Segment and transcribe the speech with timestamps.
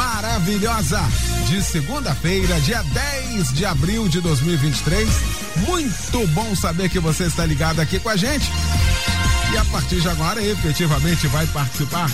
[0.00, 0.98] maravilhosa
[1.46, 5.06] de segunda-feira, dia 10 de abril de 2023.
[5.68, 8.50] Muito bom saber que você está ligado aqui com a gente.
[9.52, 12.10] E a partir de agora, efetivamente, vai participar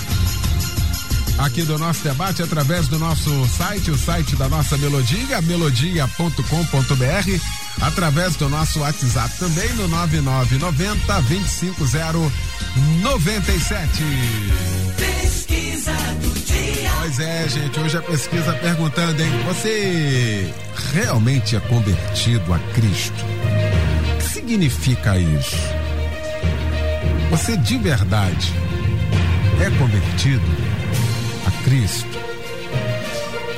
[1.38, 7.40] aqui do nosso debate através do nosso site, o site da nossa melodia, melodia.com.br,
[7.82, 14.02] através do nosso WhatsApp também no 9990 25097.
[14.96, 16.45] Pesquisa do.
[17.06, 19.30] Pois é, gente, hoje a pesquisa perguntando, hein?
[19.46, 20.52] Você
[20.92, 23.24] realmente é convertido a Cristo?
[24.12, 25.54] O que significa isso?
[27.30, 28.52] Você de verdade
[29.64, 30.42] é convertido
[31.46, 32.18] a Cristo?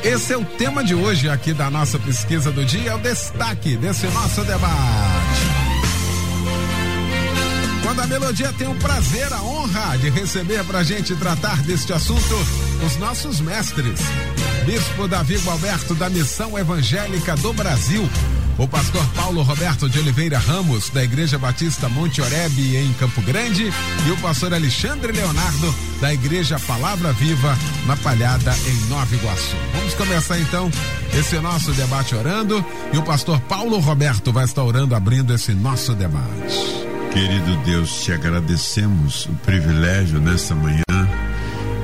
[0.05, 3.79] Esse é o tema de hoje aqui da nossa pesquisa do dia, é o destaque
[3.79, 5.41] desse nosso debate.
[7.83, 12.68] Quando a Melodia tem o prazer, a honra de receber pra gente tratar deste assunto
[12.85, 14.01] os nossos mestres.
[14.65, 18.09] Bispo Davi Alberto da Missão Evangélica do Brasil,
[18.59, 23.73] o pastor Paulo Roberto de Oliveira Ramos, da Igreja Batista Monte Oreb em Campo Grande,
[24.07, 29.57] e o pastor Alexandre Leonardo, da Igreja Palavra Viva, na Palhada, em Nova Iguaçu.
[29.75, 30.71] Vamos começar então
[31.19, 35.95] esse nosso debate orando, e o pastor Paulo Roberto vai estar orando, abrindo esse nosso
[35.95, 36.79] debate.
[37.13, 40.83] Querido Deus, te agradecemos o privilégio nessa manhã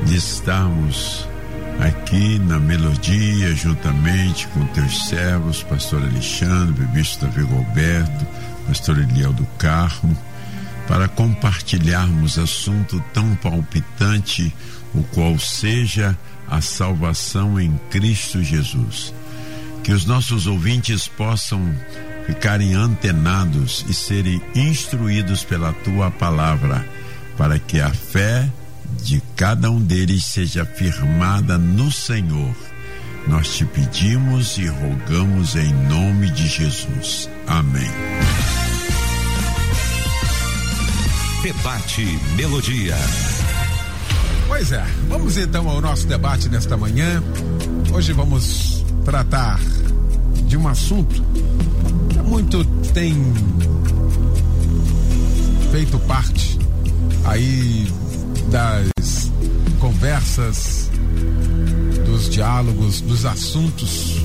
[0.04, 1.26] de estarmos
[1.80, 8.26] aqui na melodia, juntamente com teus servos, pastor Alexandre, bispo Davi Alberto,
[8.66, 10.16] pastor Eliel do Carmo,
[10.86, 14.54] para compartilharmos assunto tão palpitante,
[14.94, 16.16] o qual seja
[16.48, 19.14] a salvação em Cristo Jesus.
[19.82, 21.74] Que os nossos ouvintes possam
[22.26, 26.86] ficarem antenados e serem instruídos pela tua palavra,
[27.36, 28.50] para que a fé
[29.04, 32.54] de cada um deles seja firmada no Senhor.
[33.28, 37.28] Nós te pedimos e rogamos em nome de Jesus.
[37.46, 37.90] Amém.
[41.42, 42.96] Debate Melodia.
[44.48, 47.22] Pois é, vamos então ao nosso debate nesta manhã.
[47.92, 49.60] Hoje vamos tratar
[50.46, 51.22] de um assunto
[52.08, 52.64] que muito
[52.94, 53.14] tem
[55.70, 56.58] feito parte
[57.26, 57.86] aí
[58.50, 59.30] das
[59.78, 60.90] conversas,
[62.06, 64.22] dos diálogos, dos assuntos,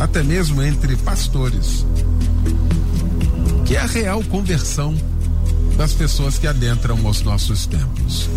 [0.00, 1.84] até mesmo entre pastores,
[3.64, 4.94] que é a real conversão
[5.76, 8.28] das pessoas que adentram os nossos templos.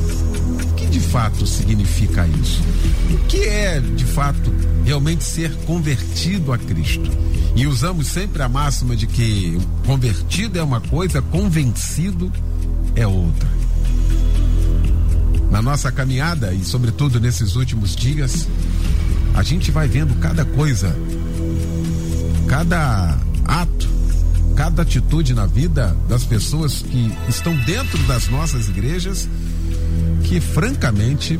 [0.62, 2.62] O que de fato significa isso?
[3.10, 4.54] O que é de fato
[4.86, 7.10] realmente ser convertido a Cristo?
[7.56, 12.32] E usamos sempre a máxima de que convertido é uma coisa, convencido
[12.96, 13.61] é outra.
[15.52, 18.48] Na nossa caminhada e, sobretudo, nesses últimos dias,
[19.36, 20.96] a gente vai vendo cada coisa,
[22.48, 23.90] cada ato,
[24.56, 29.28] cada atitude na vida das pessoas que estão dentro das nossas igrejas
[30.24, 31.38] que, francamente,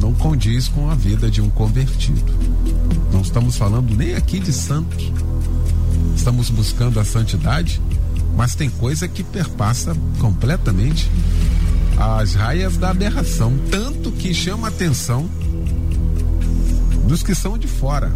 [0.00, 2.32] não condiz com a vida de um convertido.
[3.12, 5.12] Não estamos falando nem aqui de santos.
[6.16, 7.80] Estamos buscando a santidade,
[8.34, 11.10] mas tem coisa que perpassa completamente
[11.96, 15.28] as raias da aberração, tanto que chama a atenção
[17.06, 18.12] dos que são de fora.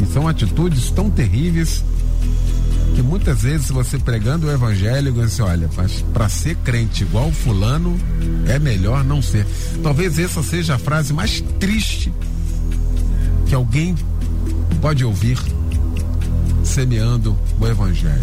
[0.00, 1.84] E são atitudes tão terríveis
[2.94, 7.98] que muitas vezes você pregando o evangelho, você olha, mas para ser crente igual fulano
[8.46, 9.46] é melhor não ser.
[9.82, 12.12] Talvez essa seja a frase mais triste
[13.46, 13.94] que alguém
[14.80, 15.38] pode ouvir
[16.64, 18.22] semeando o evangelho.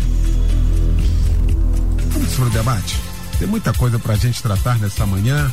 [2.12, 3.13] Vamos para o debate?
[3.44, 5.52] Tem muita coisa para a gente tratar nessa manhã.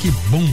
[0.00, 0.52] Que bom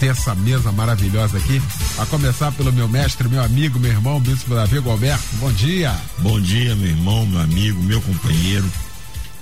[0.00, 1.62] ter essa mesa maravilhosa aqui.
[1.96, 5.22] A começar pelo meu mestre, meu amigo, meu irmão, Bispo Davi Alberto.
[5.34, 5.96] Bom dia.
[6.18, 8.68] Bom dia, meu irmão, meu amigo, meu companheiro,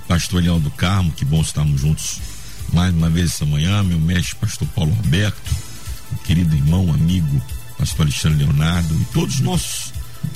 [0.07, 1.11] pastor Leão do Carmo.
[1.11, 2.19] Que bom estarmos juntos
[2.71, 3.81] mais uma vez essa manhã.
[3.81, 5.55] Meu mestre, pastor Paulo Roberto,
[6.25, 7.41] querido irmão, amigo,
[7.75, 9.93] pastor Alexandre Leonardo e todos os nossos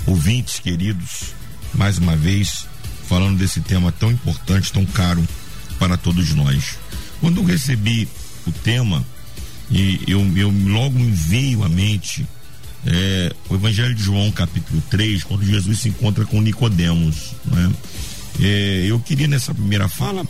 [0.07, 1.35] ouvintes queridos,
[1.75, 2.65] mais uma vez
[3.07, 5.23] falando desse tema tão importante, tão caro
[5.81, 6.77] para todos nós.
[7.19, 8.07] Quando eu recebi
[8.45, 9.03] o tema,
[9.71, 12.23] e eu, eu logo me veio à mente
[12.85, 17.31] é, o Evangelho de João, capítulo 3, quando Jesus se encontra com Nicodemos.
[17.45, 17.71] Né?
[18.41, 20.23] É, eu queria nessa primeira fala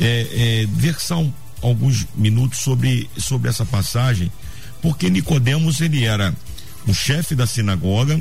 [0.00, 1.18] é, é, versar
[1.60, 4.30] alguns minutos sobre, sobre essa passagem,
[4.80, 6.32] porque Nicodemos ele era
[6.86, 8.20] o chefe da sinagoga,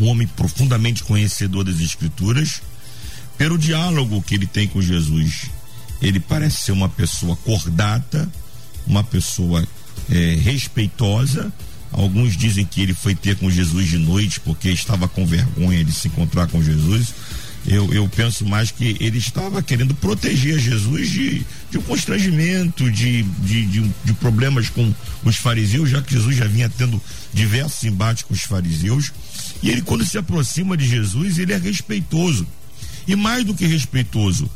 [0.00, 2.60] um homem profundamente conhecedor das escrituras,
[3.38, 5.48] pelo diálogo que ele tem com Jesus.
[6.02, 8.28] Ele parece ser uma pessoa cordata,
[8.86, 9.66] uma pessoa
[10.10, 11.50] é, respeitosa.
[11.90, 15.92] Alguns dizem que ele foi ter com Jesus de noite porque estava com vergonha de
[15.92, 17.14] se encontrar com Jesus.
[17.66, 23.22] Eu, eu penso mais que ele estava querendo proteger Jesus de, de um constrangimento, de,
[23.22, 24.92] de, de, de problemas com
[25.24, 27.00] os fariseus, já que Jesus já vinha tendo
[27.32, 29.12] diversos embates com os fariseus.
[29.62, 32.46] E ele, quando se aproxima de Jesus, ele é respeitoso.
[33.08, 34.48] E mais do que respeitoso,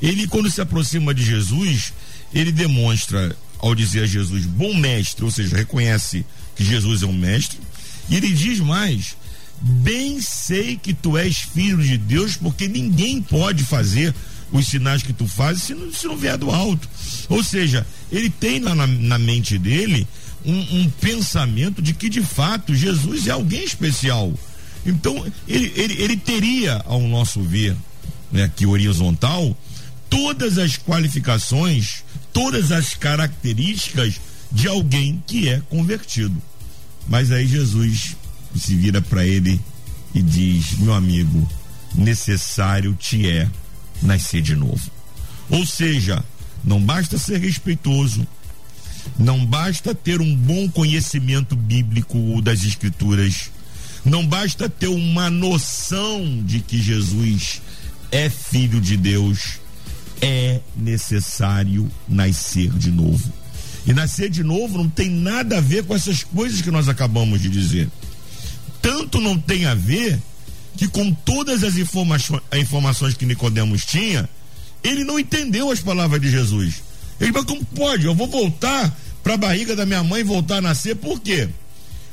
[0.00, 1.92] ele, quando se aproxima de Jesus,
[2.32, 6.24] ele demonstra, ao dizer a Jesus, bom mestre, ou seja, reconhece
[6.56, 7.58] que Jesus é um mestre,
[8.08, 9.16] e ele diz mais:
[9.60, 14.14] bem sei que tu és filho de Deus, porque ninguém pode fazer
[14.50, 16.88] os sinais que tu fazes se não, se não vier do alto.
[17.28, 20.06] Ou seja, ele tem na, na mente dele
[20.44, 24.32] um, um, pensamento de que de fato Jesus é alguém especial.
[24.86, 27.76] Então, ele, ele, ele teria, ao nosso ver,
[28.30, 29.56] né, aqui horizontal,
[30.08, 34.20] todas as qualificações, todas as características
[34.50, 36.40] de alguém que é convertido.
[37.06, 38.16] Mas aí Jesus
[38.56, 39.60] se vira para ele
[40.14, 41.48] e diz: Meu amigo,
[41.94, 43.48] necessário te é
[44.02, 44.90] nascer de novo.
[45.50, 46.22] Ou seja,
[46.64, 48.26] não basta ser respeitoso,
[49.18, 53.50] não basta ter um bom conhecimento bíblico das Escrituras,
[54.04, 57.62] não basta ter uma noção de que Jesus
[58.10, 59.58] é filho de Deus,
[60.20, 63.32] é necessário nascer de novo.
[63.86, 67.40] E nascer de novo não tem nada a ver com essas coisas que nós acabamos
[67.40, 67.88] de dizer.
[68.82, 70.20] Tanto não tem a ver
[70.76, 74.28] que com todas as informações, informações que Nicodemos tinha,
[74.82, 76.82] ele não entendeu as palavras de Jesus.
[77.20, 78.06] Ele falou, como pode?
[78.06, 81.48] Eu vou voltar para a barriga da minha mãe voltar a nascer, por quê?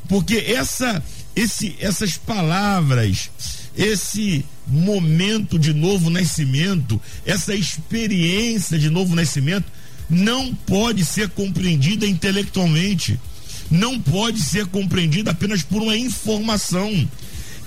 [0.08, 1.04] Porque essa,
[1.36, 3.30] esse, essas palavras,
[3.78, 9.72] esse momento de novo nascimento, essa experiência de novo nascimento,
[10.10, 13.20] não pode ser compreendida intelectualmente
[13.70, 17.08] não pode ser compreendida apenas por uma informação.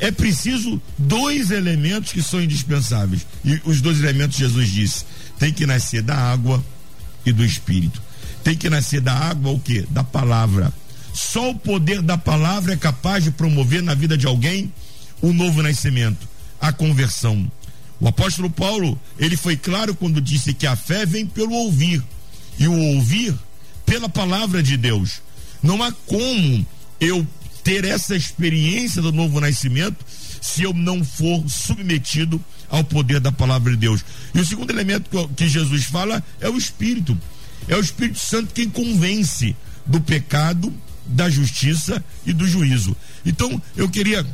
[0.01, 3.27] É preciso dois elementos que são indispensáveis.
[3.45, 5.05] E os dois elementos Jesus disse:
[5.39, 6.65] tem que nascer da água
[7.27, 8.01] e do espírito.
[8.45, 9.85] Tem que nascer da água o quê?
[9.91, 10.73] Da palavra.
[11.13, 14.73] Só o poder da palavra é capaz de promover na vida de alguém
[15.21, 16.29] o novo nascimento,
[16.61, 17.51] a conversão.
[18.01, 22.03] O apóstolo Paulo, ele foi claro quando disse que a fé vem pelo ouvir,
[22.59, 23.35] e o ouvir
[23.85, 25.21] pela palavra de Deus.
[25.63, 26.67] Não há como
[27.01, 27.27] eu
[27.65, 30.05] ter essa experiência do novo nascimento
[30.41, 34.05] se eu não for submetido ao poder da palavra de Deus.
[34.35, 37.19] E o segundo elemento que Jesus fala é o Espírito.
[37.67, 40.73] É o Espírito Santo quem convence do pecado,
[41.07, 42.97] da justiça e do juízo.
[43.25, 44.27] Então, eu queria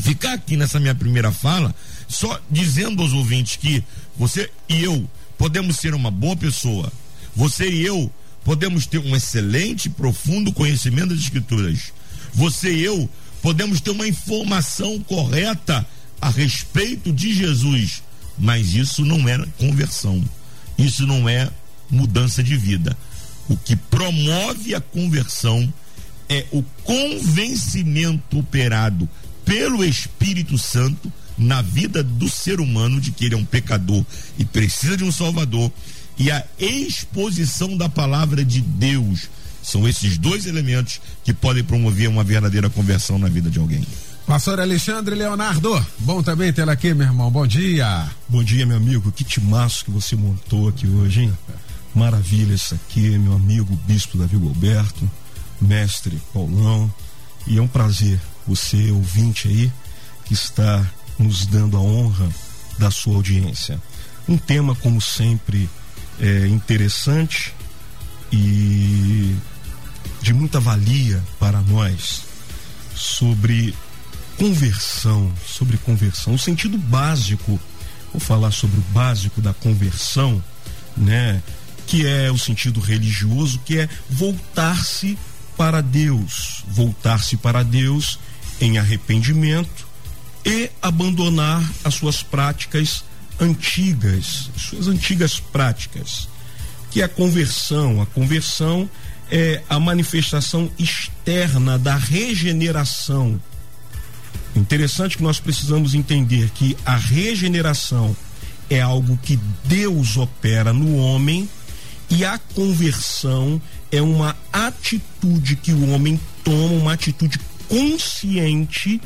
[0.00, 1.74] ficar aqui nessa minha primeira fala,
[2.08, 3.82] só dizendo aos ouvintes que
[4.16, 5.08] você e eu
[5.38, 6.92] podemos ser uma boa pessoa.
[7.34, 8.10] Você e eu
[8.44, 11.92] podemos ter um excelente, profundo conhecimento das Escrituras.
[12.32, 13.08] Você e eu
[13.42, 15.86] podemos ter uma informação correta
[16.20, 18.02] a respeito de Jesus,
[18.38, 20.24] mas isso não é conversão.
[20.78, 21.50] Isso não é
[21.90, 22.96] mudança de vida.
[23.48, 25.72] O que promove a conversão
[26.28, 29.08] é o convencimento operado
[29.46, 34.04] pelo Espírito Santo na vida do ser humano de que ele é um pecador
[34.36, 35.72] e precisa de um Salvador
[36.18, 39.30] e a exposição da palavra de Deus.
[39.62, 43.84] São esses dois elementos que podem promover uma verdadeira conversão na vida de alguém.
[44.26, 47.30] Pastor Alexandre Leonardo, bom também tê-lo aqui, meu irmão.
[47.30, 48.10] Bom dia.
[48.28, 49.12] Bom dia, meu amigo.
[49.12, 51.38] Que timaço que você montou aqui hoje, hein?
[51.94, 55.08] Maravilha isso aqui, meu amigo Bispo Davi Gilberto,
[55.60, 56.92] mestre Paulão.
[57.46, 59.72] E é um prazer você, ouvinte aí,
[60.24, 60.84] que está
[61.18, 62.28] nos dando a honra
[62.78, 63.80] da sua audiência.
[64.28, 65.68] Um tema, como sempre,
[66.20, 67.54] é, interessante
[68.32, 69.34] e
[70.20, 72.22] de muita valia para nós
[72.94, 73.74] sobre
[74.36, 77.60] conversão, sobre conversão, o sentido básico,
[78.12, 80.42] vou falar sobre o básico da conversão,
[80.96, 81.42] né?
[81.86, 85.18] Que é o sentido religioso, que é voltar-se
[85.56, 88.18] para Deus, voltar-se para Deus
[88.60, 89.86] em arrependimento
[90.44, 93.04] e abandonar as suas práticas
[93.40, 96.28] antigas, suas antigas práticas,
[96.90, 98.00] que é a conversão.
[98.00, 98.88] A conversão
[99.30, 103.40] é a manifestação externa da regeneração.
[104.54, 108.16] Interessante que nós precisamos entender que a regeneração
[108.70, 111.48] é algo que Deus opera no homem
[112.08, 113.60] e a conversão
[113.90, 119.00] é uma atitude que o homem toma, uma atitude consciente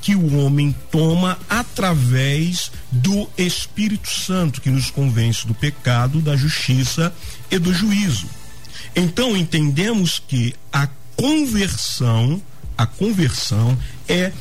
[0.00, 7.12] que o homem toma através do Espírito Santo, que nos convence do pecado, da justiça
[7.50, 8.26] e do juízo.
[8.96, 12.42] Então entendemos que a conversão,
[12.76, 13.76] a conversão
[14.08, 14.32] é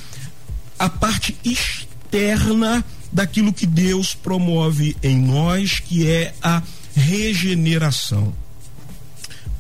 [0.77, 6.63] a parte externa daquilo que Deus promove em nós, que é a
[6.95, 8.33] regeneração.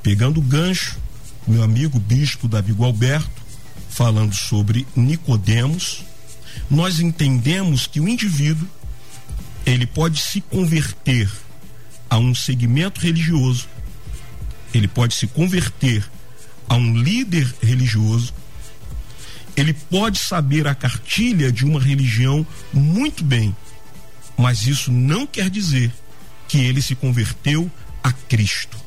[0.01, 0.97] Pegando o gancho,
[1.45, 3.38] meu amigo bispo Davi Gualberto,
[3.99, 6.05] falando sobre Nicodemos,
[6.69, 8.65] nós entendemos que o indivíduo
[9.65, 11.29] ele pode se converter
[12.09, 13.67] a um segmento religioso,
[14.73, 16.09] ele pode se converter
[16.69, 18.33] a um líder religioso,
[19.53, 23.53] ele pode saber a cartilha de uma religião muito bem,
[24.37, 25.91] mas isso não quer dizer
[26.47, 27.69] que ele se converteu
[28.01, 28.77] a Cristo.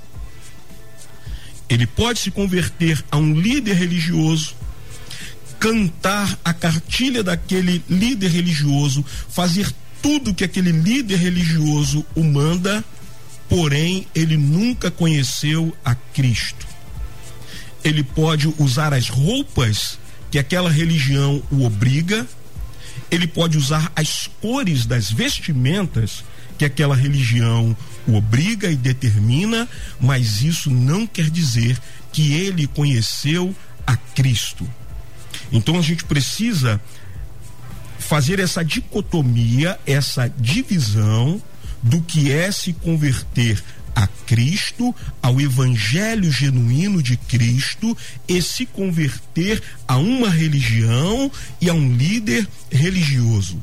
[1.69, 4.62] Ele pode se converter a um líder religioso,
[5.63, 12.85] cantar a cartilha daquele líder religioso, fazer tudo que aquele líder religioso o manda,
[13.49, 16.67] porém ele nunca conheceu a Cristo.
[17.85, 20.01] Ele pode usar as roupas
[20.33, 22.27] que aquela religião o obriga,
[23.09, 26.25] ele pode usar as cores das vestimentas
[26.59, 29.69] que aquela religião o obriga e determina,
[30.01, 31.79] mas isso não quer dizer
[32.13, 33.55] que ele conheceu
[33.87, 34.69] a Cristo.
[35.53, 36.81] Então a gente precisa
[37.99, 41.41] fazer essa dicotomia, essa divisão
[41.83, 43.63] do que é se converter
[43.95, 51.31] a Cristo, ao evangelho genuíno de Cristo e se converter a uma religião
[51.61, 53.63] e a um líder religioso.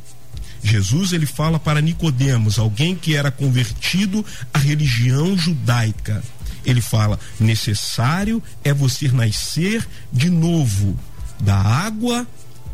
[0.62, 6.22] Jesus ele fala para Nicodemos, alguém que era convertido à religião judaica.
[6.66, 11.00] Ele fala: necessário é você nascer de novo
[11.40, 12.28] da água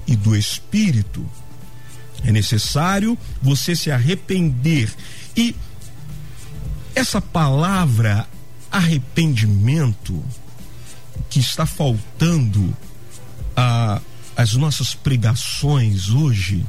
[0.08, 1.26] e do espírito.
[2.24, 4.94] É necessário você se arrepender.
[5.36, 5.56] E
[6.94, 8.28] essa palavra
[8.72, 10.24] arrependimento
[11.30, 12.76] que está faltando
[13.56, 14.02] a
[14.36, 16.66] as nossas pregações hoje,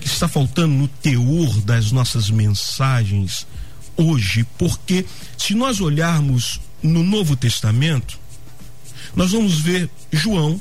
[0.00, 3.46] que está faltando no teor das nossas mensagens
[3.96, 5.04] hoje, porque
[5.36, 8.18] se nós olharmos no Novo Testamento,
[9.14, 10.60] nós vamos ver João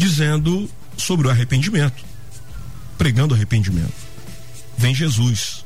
[0.00, 0.66] dizendo
[0.96, 2.02] sobre o arrependimento,
[2.96, 3.92] pregando arrependimento.
[4.78, 5.62] Vem Jesus,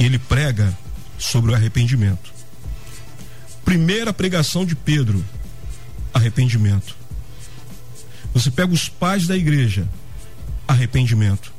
[0.00, 0.76] ele prega
[1.16, 2.32] sobre o arrependimento.
[3.64, 5.24] Primeira pregação de Pedro,
[6.12, 6.96] arrependimento.
[8.34, 9.88] Você pega os pais da igreja,
[10.66, 11.52] arrependimento.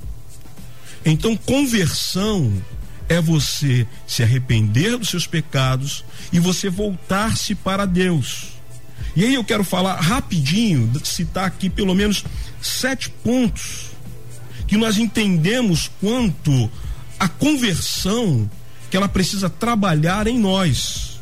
[1.05, 2.61] Então, conversão
[3.07, 8.50] é você se arrepender dos seus pecados e você voltar-se para Deus.
[9.15, 12.23] E aí eu quero falar rapidinho, citar aqui pelo menos
[12.61, 13.91] sete pontos
[14.67, 16.71] que nós entendemos quanto
[17.19, 18.49] a conversão
[18.89, 21.19] que ela precisa trabalhar em nós.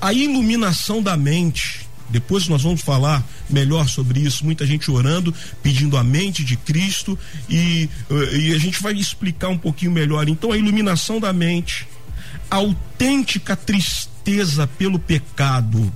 [0.00, 4.44] A iluminação da mente, depois nós vamos falar melhor sobre isso.
[4.44, 5.32] Muita gente orando,
[5.62, 10.28] pedindo a mente de Cristo e, eh, e a gente vai explicar um pouquinho melhor.
[10.28, 11.86] Então, a iluminação da mente,
[12.50, 15.92] a autêntica tristeza pelo pecado,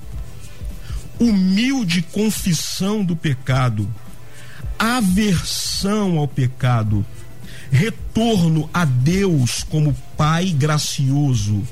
[1.21, 3.89] humilde confissão do pecado,
[4.79, 7.07] aversão ao pecado,
[7.71, 11.63] retorno a Deus como Pai gracioso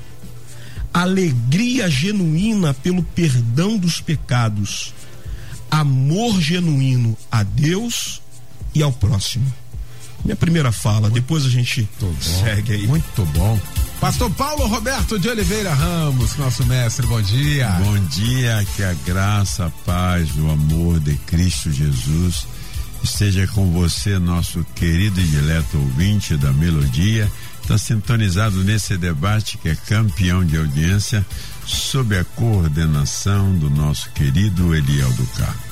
[0.93, 4.93] alegria genuína pelo perdão dos pecados,
[5.69, 8.21] amor genuíno a Deus
[8.73, 9.51] e ao próximo.
[10.23, 11.87] Minha primeira fala, depois a gente
[12.21, 12.87] segue aí.
[12.87, 13.59] Muito bom.
[13.99, 17.69] Pastor Paulo Roberto de Oliveira Ramos, nosso mestre, bom dia.
[17.83, 22.47] Bom dia, que a graça, a paz, o amor de Cristo Jesus
[23.03, 27.29] esteja com você, nosso querido e dileto ouvinte da melodia
[27.61, 31.25] está sintonizado nesse debate que é campeão de audiência
[31.65, 35.69] sob a coordenação do nosso querido Eliel do Carmo.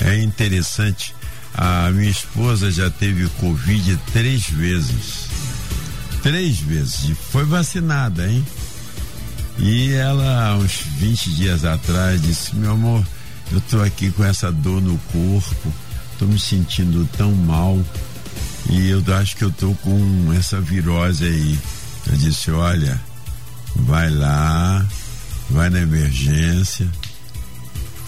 [0.00, 1.14] É interessante,
[1.54, 5.28] a minha esposa já teve Covid três vezes.
[6.22, 7.16] Três vezes.
[7.30, 8.44] Foi vacinada, hein?
[9.58, 13.04] E ela, uns 20 dias atrás, disse: Meu amor,
[13.50, 15.72] eu tô aqui com essa dor no corpo,
[16.18, 17.78] tô me sentindo tão mal
[18.70, 21.58] e eu acho que eu tô com essa virose aí.
[22.06, 23.00] Eu disse, olha,
[23.74, 24.86] vai lá,
[25.50, 26.88] vai na emergência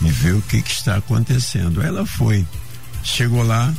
[0.02, 1.82] e vê o que, que está acontecendo.
[1.82, 2.46] Ela foi.
[3.02, 3.72] Chegou lá,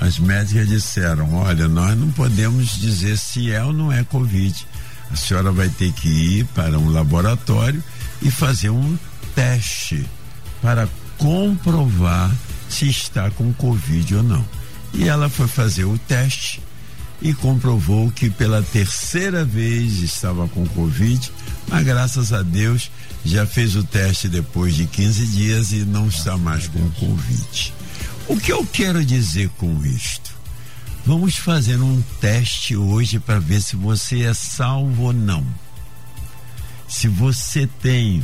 [0.00, 4.66] as médicas disseram: Olha, nós não podemos dizer se é ou não é Covid.
[5.10, 7.82] A senhora vai ter que ir para um laboratório
[8.20, 8.98] e fazer um
[9.34, 10.06] teste
[10.60, 12.30] para comprovar
[12.68, 14.44] se está com Covid ou não.
[14.92, 16.60] E ela foi fazer o teste
[17.20, 21.32] e comprovou que pela terceira vez estava com Covid,
[21.68, 22.90] mas graças a Deus
[23.24, 27.74] já fez o teste depois de 15 dias e não está mais com Covid.
[28.28, 30.36] O que eu quero dizer com isto?
[31.06, 35.46] Vamos fazer um teste hoje para ver se você é salvo ou não.
[36.86, 38.22] Se você tem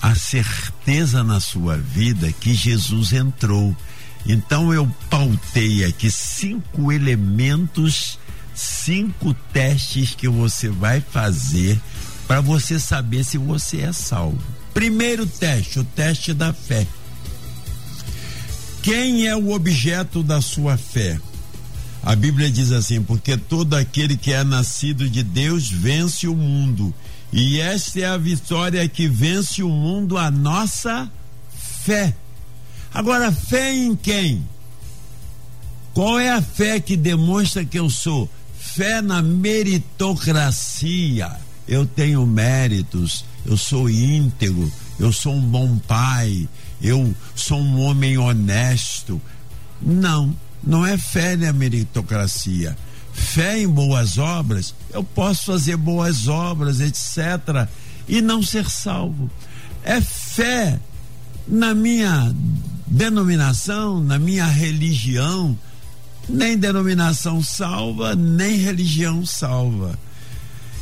[0.00, 3.76] a certeza na sua vida que Jesus entrou.
[4.24, 8.18] Então eu pautei aqui cinco elementos,
[8.54, 11.78] cinco testes que você vai fazer
[12.26, 14.40] para você saber se você é salvo.
[14.72, 16.86] Primeiro teste, o teste da fé.
[18.86, 21.18] Quem é o objeto da sua fé?
[22.04, 26.94] A Bíblia diz assim: porque todo aquele que é nascido de Deus vence o mundo.
[27.32, 31.10] E esta é a vitória que vence o mundo, a nossa
[31.82, 32.14] fé.
[32.94, 34.46] Agora, fé em quem?
[35.92, 38.30] Qual é a fé que demonstra que eu sou?
[38.56, 41.32] Fé na meritocracia.
[41.66, 46.48] Eu tenho méritos, eu sou íntegro, eu sou um bom pai,
[46.80, 49.20] eu sou um homem honesto.
[49.80, 52.76] Não, não é fé na meritocracia.
[53.12, 57.66] Fé em boas obras, eu posso fazer boas obras, etc.,
[58.08, 59.30] e não ser salvo.
[59.82, 60.78] É fé
[61.48, 62.34] na minha
[62.86, 65.58] denominação, na minha religião.
[66.28, 69.98] Nem denominação salva, nem religião salva.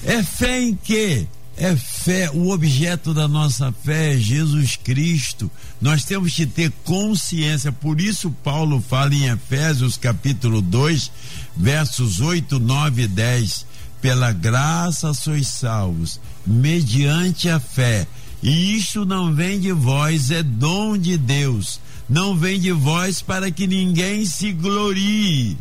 [0.04, 1.26] É fé em quê?
[1.56, 5.50] É fé, o objeto da nossa fé é Jesus Cristo.
[5.80, 11.10] Nós temos que ter consciência, por isso Paulo fala em Efésios capítulo 2,
[11.56, 13.66] versos 8, 9 e 10.
[14.00, 18.06] Pela graça sois salvos, mediante a fé.
[18.42, 21.80] E isto não vem de vós, é dom de Deus.
[22.08, 25.56] Não vem de vós para que ninguém se glorie.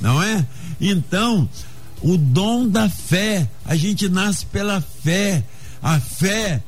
[0.00, 0.44] Não é?
[0.80, 1.48] Então,
[2.04, 3.48] o dom da fé.
[3.64, 5.42] A gente nasce pela fé.
[5.82, 6.62] A fé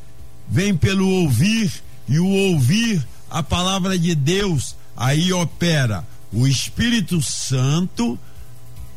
[0.49, 1.71] vem pelo ouvir
[2.09, 4.75] e o ouvir a palavra de Deus.
[4.97, 8.19] Aí opera o Espírito Santo,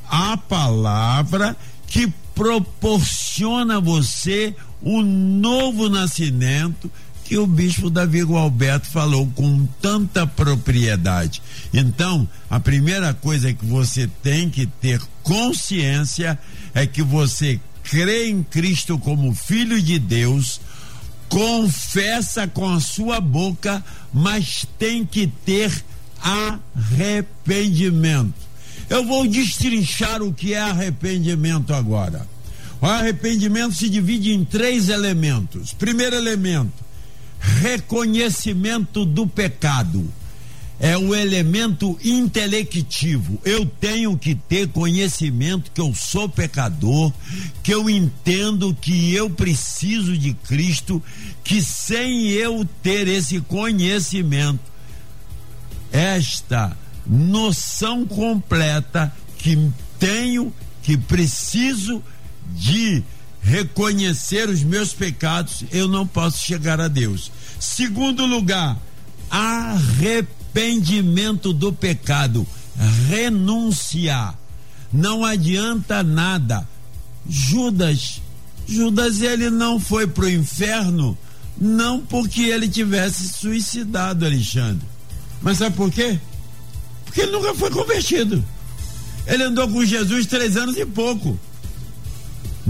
[0.10, 6.90] a palavra que proporciona a você um novo nascimento
[7.30, 11.44] que o bispo Davi Gualberto falou com tanta propriedade.
[11.72, 16.40] Então, a primeira coisa que você tem que ter consciência
[16.74, 20.60] é que você crê em Cristo como Filho de Deus,
[21.30, 25.72] confessa com a sua boca, mas tem que ter
[26.24, 28.34] arrependimento.
[28.90, 32.28] Eu vou destrinchar o que é arrependimento agora.
[32.82, 35.74] O arrependimento se divide em três elementos.
[35.74, 36.89] Primeiro elemento,
[37.40, 40.12] reconhecimento do pecado.
[40.82, 43.38] É o elemento intelectivo.
[43.44, 47.12] Eu tenho que ter conhecimento que eu sou pecador,
[47.62, 51.04] que eu entendo que eu preciso de Cristo,
[51.44, 54.62] que sem eu ter esse conhecimento,
[55.92, 59.58] esta noção completa que
[60.00, 62.02] tenho, que preciso
[62.56, 63.04] de
[63.42, 67.32] reconhecer os meus pecados, eu não posso chegar a Deus.
[67.60, 68.78] Segundo lugar,
[69.30, 72.46] arrependimento do pecado,
[73.08, 74.38] renunciar.
[74.92, 76.68] Não adianta nada.
[77.28, 78.22] Judas,
[78.68, 81.18] Judas ele não foi para o inferno,
[81.58, 84.86] não porque ele tivesse suicidado, Alexandre.
[85.42, 86.20] Mas sabe por quê?
[87.06, 88.44] Porque ele nunca foi convertido.
[89.28, 91.40] Ele andou com Jesus três anos e pouco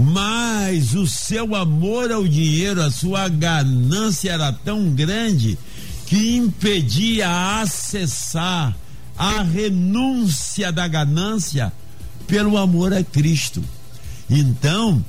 [0.00, 5.58] mas o seu amor ao dinheiro, a sua ganância era tão grande
[6.06, 8.74] que impedia acessar
[9.16, 11.70] a renúncia da ganância
[12.26, 13.62] pelo amor a Cristo.
[14.28, 15.04] Então,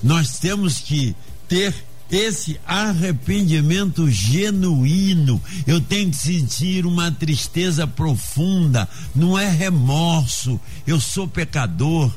[0.00, 1.16] nós temos que
[1.48, 1.74] ter
[2.08, 5.42] esse arrependimento genuíno.
[5.66, 10.60] Eu tenho que sentir uma tristeza profunda, não é remorso.
[10.86, 12.12] Eu sou pecador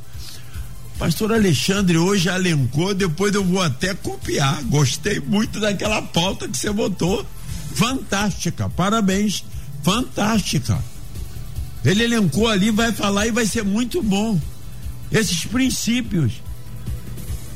[1.01, 4.61] Pastor Alexandre hoje alencou, depois eu vou até copiar.
[4.65, 7.25] Gostei muito daquela pauta que você botou.
[7.73, 9.43] Fantástica, parabéns.
[9.81, 10.77] Fantástica.
[11.83, 14.39] Ele elencou ali, vai falar e vai ser muito bom.
[15.11, 16.33] Esses princípios.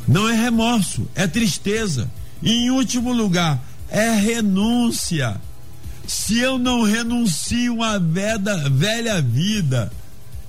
[0.07, 2.09] Não é remorso, é tristeza.
[2.41, 5.39] Em último lugar, é renúncia.
[6.07, 7.77] Se eu não renuncio
[8.11, 9.91] velha, velha vida,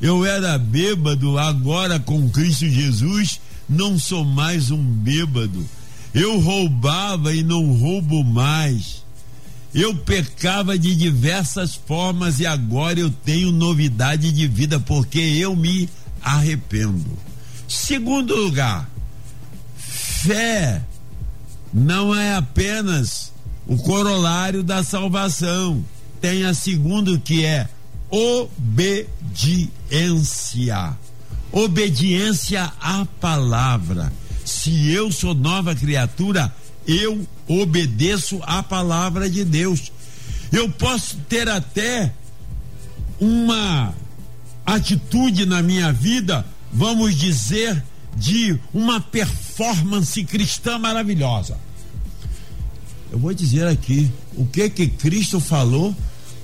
[0.00, 5.66] eu era bêbado, agora com Cristo Jesus, não sou mais um bêbado.
[6.14, 9.04] Eu roubava e não roubo mais.
[9.74, 15.88] Eu pecava de diversas formas e agora eu tenho novidade de vida porque eu me
[16.22, 17.18] arrependo.
[17.68, 18.88] Segundo lugar,
[19.76, 20.82] fé
[21.72, 23.32] não é apenas
[23.66, 25.84] o corolário da salvação.
[26.20, 27.68] Tem a segundo que é
[28.10, 29.76] obediência.
[31.52, 34.12] Obediência à palavra.
[34.44, 36.54] Se eu sou nova criatura,
[36.86, 39.90] eu obedeço à palavra de Deus.
[40.52, 42.12] Eu posso ter até
[43.20, 43.94] uma
[44.64, 47.82] atitude na minha vida, vamos dizer,
[48.16, 51.58] de uma performance cristã maravilhosa.
[53.10, 55.94] Eu vou dizer aqui o que que Cristo falou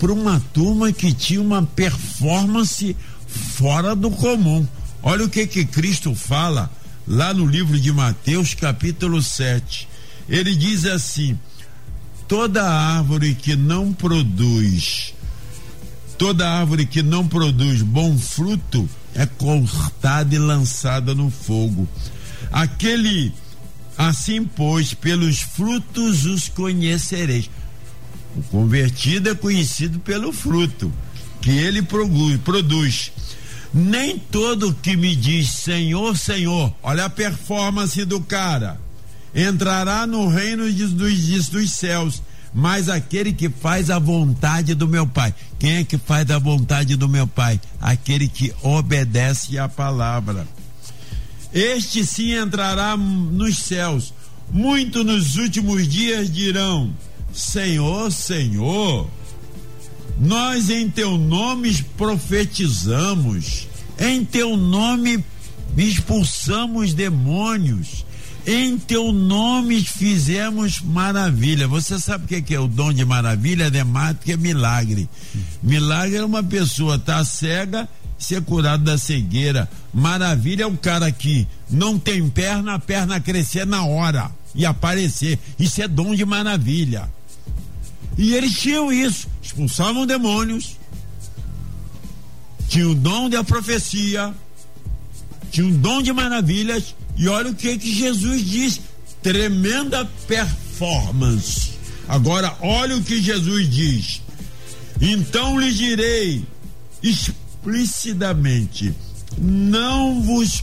[0.03, 4.67] para uma turma que tinha uma performance fora do comum.
[5.01, 6.69] Olha o que que Cristo fala
[7.07, 9.89] lá no livro de Mateus, capítulo 7.
[10.29, 11.39] Ele diz assim:
[12.27, 15.15] toda árvore que não produz,
[16.19, 21.89] toda árvore que não produz bom fruto é cortada e lançada no fogo.
[22.51, 23.33] Aquele
[23.97, 27.49] assim, pois, pelos frutos os conhecereis.
[28.37, 30.93] O convertido é conhecido pelo fruto
[31.41, 33.13] que ele produz.
[33.75, 38.79] Nem todo que me diz Senhor, Senhor, olha a performance do cara,
[39.35, 42.23] entrará no reino dos, dos céus,
[42.55, 45.35] mas aquele que faz a vontade do meu Pai.
[45.59, 47.59] Quem é que faz a vontade do meu Pai?
[47.81, 50.47] Aquele que obedece à palavra.
[51.53, 54.13] Este sim entrará nos céus.
[54.51, 56.93] Muito nos últimos dias dirão:
[57.33, 59.09] Senhor, Senhor,
[60.19, 63.67] nós em teu nome profetizamos,
[63.99, 65.25] em teu nome
[65.77, 68.05] expulsamos demônios,
[68.47, 71.67] em teu nome fizemos maravilha.
[71.69, 73.65] Você sabe o que é, é o dom de maravilha?
[73.65, 75.09] É que é milagre.
[75.63, 79.69] Milagre é uma pessoa tá cega, ser curado da cegueira.
[79.93, 85.39] Maravilha é o cara que não tem perna, a perna crescer na hora e aparecer.
[85.59, 87.09] Isso é dom de maravilha.
[88.17, 90.77] E eles tinham isso, expulsavam demônios,
[92.69, 94.35] tinham o dom da profecia,
[95.51, 98.81] tinham o dom de maravilhas, e olha o que que Jesus diz:
[99.23, 101.73] tremenda performance.
[102.09, 104.23] Agora, olha o que Jesus diz:
[105.01, 106.45] então lhe direi
[107.03, 108.95] explicitamente:
[109.39, 110.63] não vos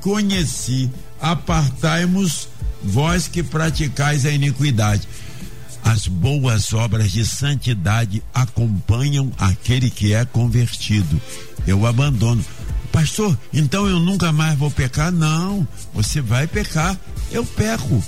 [0.00, 0.90] conheci,
[1.20, 2.48] apartai-vos
[2.82, 5.06] vós que praticais a iniquidade.
[5.84, 11.20] As boas obras de santidade acompanham aquele que é convertido.
[11.66, 12.44] Eu abandono.
[12.92, 15.12] Pastor, então eu nunca mais vou pecar?
[15.12, 16.98] Não, você vai pecar.
[17.30, 18.02] Eu peco.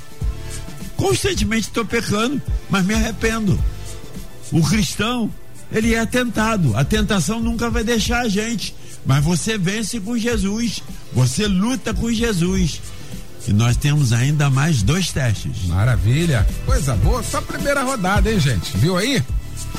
[0.97, 3.59] Constantemente estou pecando, mas me arrependo.
[4.51, 5.33] O cristão,
[5.71, 6.77] ele é tentado.
[6.77, 8.75] A tentação nunca vai deixar a gente.
[9.05, 10.83] Mas você vence com Jesus.
[11.13, 12.81] Você luta com Jesus.
[13.47, 15.65] E nós temos ainda mais dois testes.
[15.67, 16.47] Maravilha.
[16.65, 17.23] Coisa boa.
[17.23, 18.77] Só primeira rodada, hein, gente?
[18.77, 19.23] Viu aí?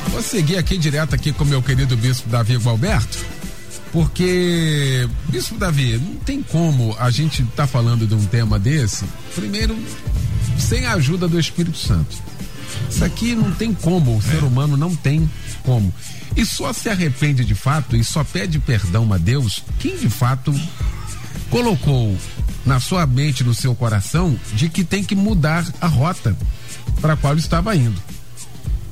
[0.09, 3.17] Vou seguir aqui direto aqui com meu querido bispo Davi Gualberto.
[3.91, 9.77] Porque, bispo Davi, não tem como a gente tá falando de um tema desse, primeiro,
[10.57, 12.17] sem a ajuda do Espírito Santo.
[12.89, 14.45] Isso aqui não tem como, o ser é.
[14.45, 15.29] humano não tem
[15.61, 15.93] como.
[16.35, 20.53] E só se arrepende de fato e só pede perdão a Deus quem de fato
[21.51, 22.17] colocou
[22.65, 26.35] na sua mente, no seu coração, de que tem que mudar a rota
[27.01, 28.01] para a qual estava indo.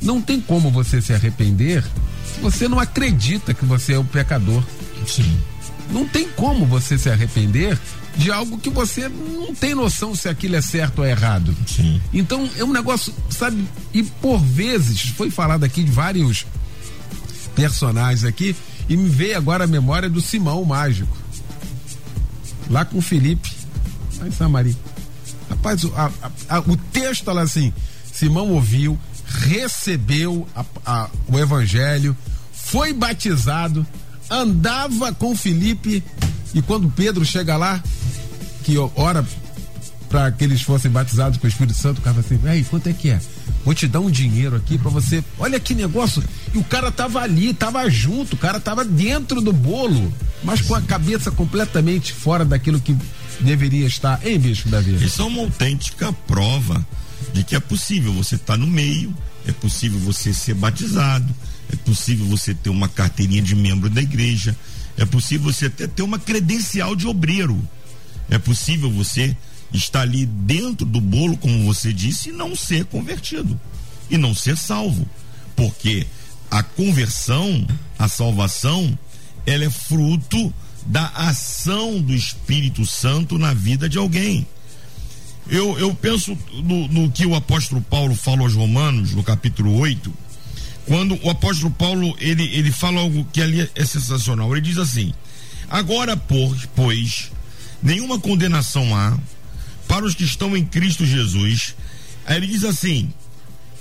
[0.01, 1.83] Não tem como você se arrepender
[2.25, 4.63] se você não acredita que você é um pecador.
[5.05, 5.37] Sim.
[5.91, 7.77] Não tem como você se arrepender
[8.15, 11.55] de algo que você não tem noção se aquilo é certo ou errado.
[11.67, 12.01] Sim.
[12.13, 13.65] Então é um negócio, sabe?
[13.93, 16.45] E por vezes foi falado aqui de vários
[17.55, 18.55] personagens aqui
[18.89, 21.15] e me veio agora a memória do Simão Mágico.
[22.69, 23.60] Lá com o Felipe
[24.21, 24.77] Lá em Samari.
[25.49, 27.73] Rapaz, a, a, a, o texto fala assim:
[28.13, 30.47] Simão ouviu, recebeu
[31.27, 32.15] o evangelho,
[32.53, 33.85] foi batizado,
[34.29, 36.03] andava com Felipe,
[36.53, 37.83] e quando Pedro chega lá,
[38.63, 39.25] que ora
[40.07, 42.87] para que eles fossem batizados com o Espírito Santo, o cara fala assim: aí, quanto
[42.87, 43.19] é que é?
[43.63, 45.23] Vou te dar um dinheiro aqui para você.
[45.39, 46.23] Olha que negócio.
[46.53, 50.11] E o cara tava ali, tava junto, o cara tava dentro do bolo,
[50.43, 52.95] mas com a cabeça completamente fora daquilo que
[53.43, 55.03] deveria estar, em Bispo Davi?
[55.03, 56.85] Isso é uma autêntica prova
[57.33, 59.15] de que é possível você estar tá no meio,
[59.47, 61.33] é possível você ser batizado,
[61.71, 64.55] é possível você ter uma carteirinha de membro da igreja,
[64.97, 67.59] é possível você até ter uma credencial de obreiro,
[68.29, 69.35] é possível você
[69.73, 73.59] estar ali dentro do bolo, como você disse, e não ser convertido
[74.09, 75.07] e não ser salvo,
[75.55, 76.05] porque
[76.49, 77.65] a conversão,
[77.97, 78.97] a salvação,
[79.45, 80.53] ela é fruto
[80.85, 84.45] da ação do Espírito Santo na vida de alguém.
[85.47, 90.13] Eu, eu penso no, no, que o apóstolo Paulo fala aos Romanos, no capítulo 8,
[90.85, 94.51] quando o apóstolo Paulo ele, ele fala algo que ali é sensacional.
[94.51, 95.13] Ele diz assim:
[95.69, 97.31] Agora, por, pois,
[97.81, 99.17] nenhuma condenação há
[99.87, 101.75] para os que estão em Cristo Jesus.
[102.25, 103.11] Aí ele diz assim: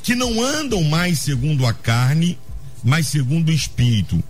[0.03, 2.39] que não andam mais segundo a carne,
[2.83, 4.23] mas segundo o Espírito.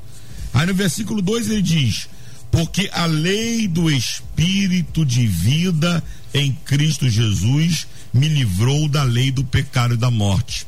[0.52, 2.08] Aí no versículo 2 ele diz:
[2.50, 6.02] Porque a lei do Espírito de vida
[6.34, 10.66] em Cristo Jesus me livrou da lei do pecado e da morte.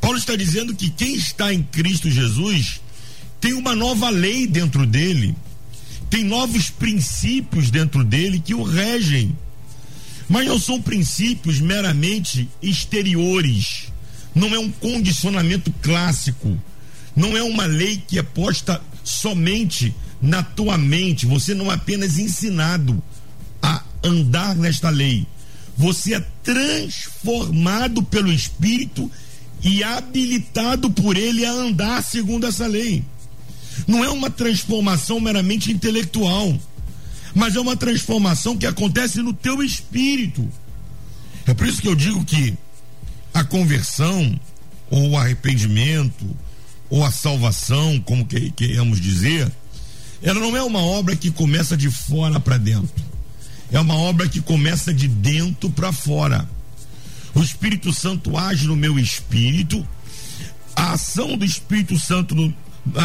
[0.00, 2.80] Paulo está dizendo que quem está em Cristo Jesus
[3.40, 5.34] tem uma nova lei dentro dele,
[6.08, 9.36] tem novos princípios dentro dele que o regem.
[10.28, 13.88] Mas não são princípios meramente exteriores,
[14.34, 16.56] não é um condicionamento clássico,
[17.16, 22.18] não é uma lei que é posta somente na tua mente, você não é apenas
[22.18, 23.02] ensinado
[23.62, 25.26] a andar nesta lei,
[25.76, 29.10] você é transformado pelo Espírito
[29.62, 33.04] e habilitado por ele a andar segundo essa lei.
[33.86, 36.58] Não é uma transformação meramente intelectual,
[37.34, 40.46] mas é uma transformação que acontece no teu espírito.
[41.46, 42.54] É por isso que eu digo que
[43.32, 44.38] a conversão,
[44.90, 46.26] ou o arrependimento,
[46.88, 49.50] ou a salvação, como que, queremos dizer,
[50.22, 53.04] ela não é uma obra que começa de fora para dentro.
[53.72, 56.48] É uma obra que começa de dentro para fora.
[57.34, 59.86] O Espírito Santo age no meu espírito,
[60.74, 62.54] a ação do Espírito Santo no,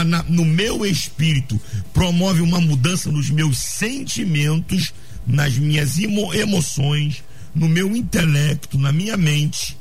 [0.06, 1.60] na, no meu espírito
[1.93, 4.93] promove uma mudança nos meus sentimentos,
[5.25, 7.23] nas minhas emo, emoções,
[7.54, 9.78] no meu intelecto, na minha mente.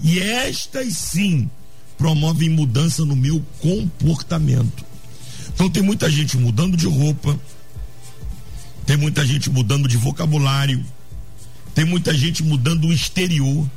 [0.00, 1.50] E estas sim
[1.96, 4.84] promovem mudança no meu comportamento.
[5.58, 7.36] Então tem muita gente mudando de roupa,
[8.86, 10.86] tem muita gente mudando de vocabulário,
[11.74, 13.68] tem muita gente mudando o exterior,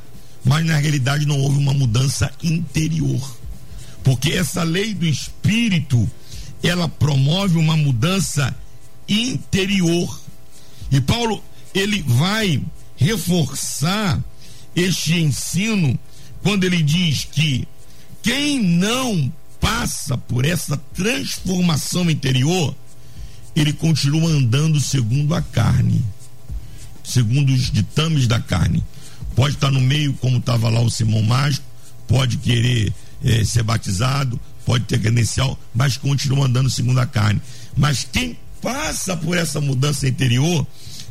[0.44, 3.36] mas na realidade não houve uma mudança interior.
[4.04, 6.08] Porque essa lei do espírito,
[6.62, 8.54] ela promove uma mudança
[9.08, 10.20] interior.
[10.88, 11.42] E Paulo,
[11.74, 12.62] ele vai
[12.94, 14.22] reforçar
[14.76, 15.98] este ensino
[16.44, 17.66] quando ele diz que
[18.22, 19.32] quem não
[19.62, 22.74] passa por essa transformação interior,
[23.54, 26.04] ele continua andando segundo a carne,
[27.04, 28.82] segundo os ditames da carne.
[29.36, 31.64] Pode estar no meio, como estava lá o Simão Mágico,
[32.08, 32.92] pode querer
[33.24, 37.40] eh, ser batizado, pode ter credencial, mas continua andando segundo a carne.
[37.76, 40.66] Mas quem passa por essa mudança interior,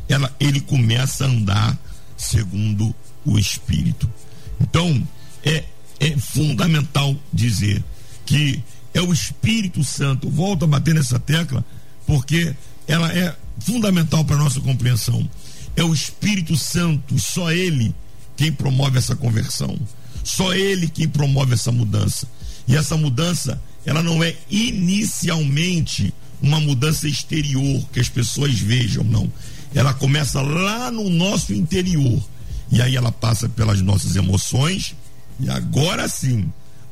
[0.10, 1.80] ela, ele começa a andar
[2.18, 2.94] segundo
[3.26, 4.12] o Espírito.
[4.60, 5.08] Então,
[5.44, 5.64] é,
[6.00, 7.84] é fundamental dizer
[8.32, 8.64] que
[8.94, 10.30] é o Espírito Santo.
[10.30, 11.66] Volto a bater nessa tecla,
[12.08, 12.56] porque
[12.88, 15.30] ela é fundamental para nossa compreensão.
[15.76, 17.94] É o Espírito Santo, só Ele
[18.38, 19.78] quem promove essa conversão.
[20.24, 22.26] Só Ele quem promove essa mudança.
[22.66, 29.32] E essa mudança, ela não é inicialmente uma mudança exterior que as pessoas vejam, não.
[29.76, 32.24] Ela começa lá no nosso interior.
[32.72, 34.96] E aí ela passa pelas nossas emoções,
[35.38, 36.50] e agora sim,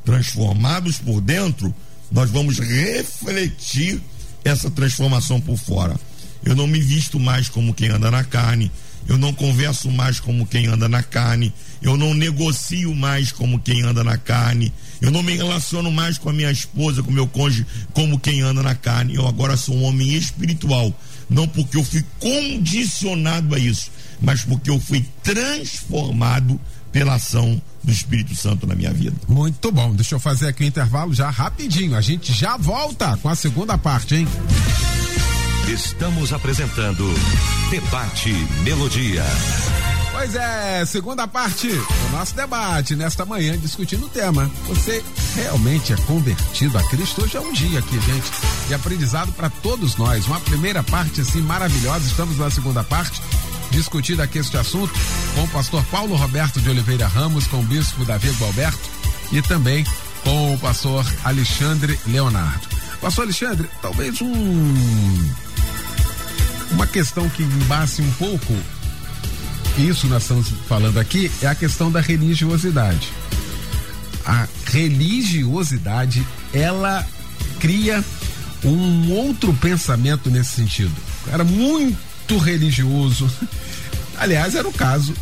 [0.10, 1.74] transformados por dentro,
[2.12, 4.02] nós vamos refletir
[4.44, 5.96] essa transformação por fora.
[6.44, 8.72] Eu não me visto mais como quem anda na carne,
[9.08, 13.84] eu não converso mais como quem anda na carne, eu não negocio mais como quem
[13.84, 17.68] anda na carne, eu não me relaciono mais com a minha esposa, com meu cônjuge,
[17.94, 19.14] como quem anda na carne.
[19.14, 20.92] Eu agora sou um homem espiritual,
[21.30, 26.60] não porque eu fui condicionado a isso, mas porque eu fui transformado
[26.92, 29.16] pela ação do Espírito Santo na minha vida.
[29.28, 29.94] Muito bom.
[29.94, 31.96] Deixa eu fazer aqui o um intervalo já rapidinho.
[31.96, 34.28] A gente já volta com a segunda parte, hein?
[35.68, 37.06] Estamos apresentando
[37.70, 39.24] Debate Melodia.
[40.12, 44.52] Pois é, segunda parte do nosso debate nesta manhã discutindo o tema.
[44.68, 45.04] Você
[45.36, 47.24] realmente é convertido a Cristo?
[47.24, 48.32] Hoje é um dia aqui, gente,
[48.68, 50.26] de aprendizado para todos nós.
[50.28, 52.06] Uma primeira parte assim maravilhosa.
[52.06, 53.22] Estamos na segunda parte
[53.72, 54.94] discutindo aqui este assunto
[55.36, 58.90] com o pastor Paulo Roberto de Oliveira Ramos, com o bispo Davi Gualberto
[59.32, 59.86] e também
[60.24, 62.68] com o pastor Alexandre Leonardo.
[63.02, 65.30] Pastor Alexandre, talvez um
[66.72, 68.54] uma questão que embace um pouco
[69.78, 73.08] isso nós estamos falando aqui é a questão da religiosidade.
[74.26, 77.08] A religiosidade, ela
[77.60, 78.04] cria
[78.64, 80.94] um outro pensamento nesse sentido.
[81.32, 81.98] Era muito
[82.38, 83.30] religioso.
[84.18, 85.14] Aliás, era o caso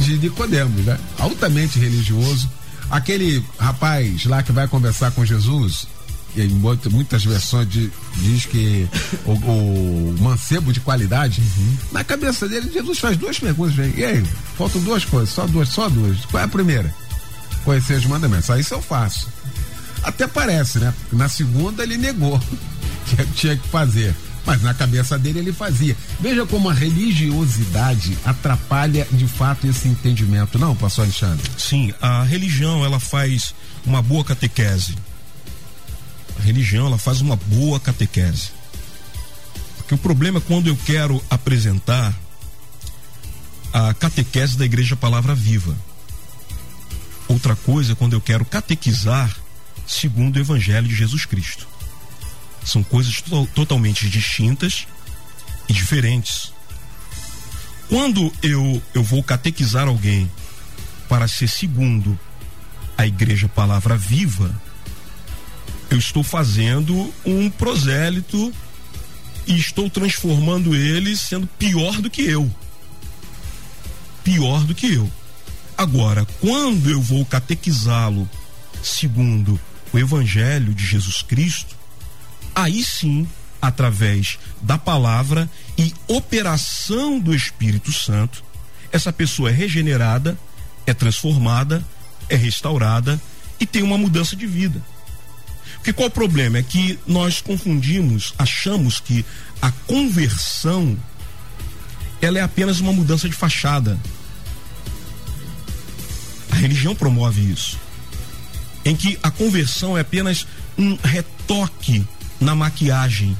[0.00, 0.98] de Nicodemos, né?
[1.18, 2.50] Altamente religioso.
[2.90, 5.86] Aquele rapaz lá que vai conversar com Jesus,
[6.34, 6.48] e em
[6.90, 8.88] muitas versões de, diz que
[9.24, 11.76] o, o, mancebo de qualidade, uhum.
[11.92, 13.76] na cabeça dele, Jesus faz duas perguntas.
[13.96, 14.24] E aí,
[14.56, 16.24] faltam duas coisas, só duas, só duas.
[16.26, 16.94] Qual é a primeira?
[17.64, 18.46] Conhecer os mandamentos.
[18.46, 19.28] Só isso eu faço.
[20.02, 20.94] Até parece, né?
[21.12, 22.40] Na segunda ele negou
[23.06, 24.14] que tinha que fazer.
[24.48, 25.94] Mas na cabeça dele ele fazia.
[26.18, 31.46] Veja como a religiosidade atrapalha de fato esse entendimento, não, pastor Alexandre?
[31.58, 34.94] Sim, a religião ela faz uma boa catequese.
[36.38, 38.52] A religião ela faz uma boa catequese.
[39.76, 42.18] Porque o problema é quando eu quero apresentar
[43.70, 45.76] a catequese da igreja Palavra Viva.
[47.28, 49.30] Outra coisa é quando eu quero catequizar
[49.86, 51.68] segundo o Evangelho de Jesus Cristo.
[52.68, 54.86] São coisas to totalmente distintas
[55.66, 56.52] e diferentes.
[57.88, 60.30] Quando eu, eu vou catequizar alguém
[61.08, 62.18] para ser segundo
[62.96, 64.54] a Igreja Palavra Viva,
[65.88, 68.52] eu estou fazendo um prosélito
[69.46, 72.54] e estou transformando ele sendo pior do que eu.
[74.22, 75.10] Pior do que eu.
[75.74, 78.28] Agora, quando eu vou catequizá-lo
[78.82, 79.58] segundo
[79.90, 81.77] o Evangelho de Jesus Cristo,
[82.54, 83.26] aí sim,
[83.60, 88.44] através da palavra e operação do Espírito Santo,
[88.92, 90.38] essa pessoa é regenerada,
[90.86, 91.84] é transformada,
[92.28, 93.20] é restaurada
[93.60, 94.82] e tem uma mudança de vida.
[95.76, 96.58] Porque qual o problema?
[96.58, 99.24] É que nós confundimos, achamos que
[99.60, 100.96] a conversão
[102.20, 103.98] ela é apenas uma mudança de fachada.
[106.50, 107.78] A religião promove isso
[108.88, 110.46] em que a conversão é apenas
[110.78, 112.06] um retoque
[112.40, 113.36] na maquiagem.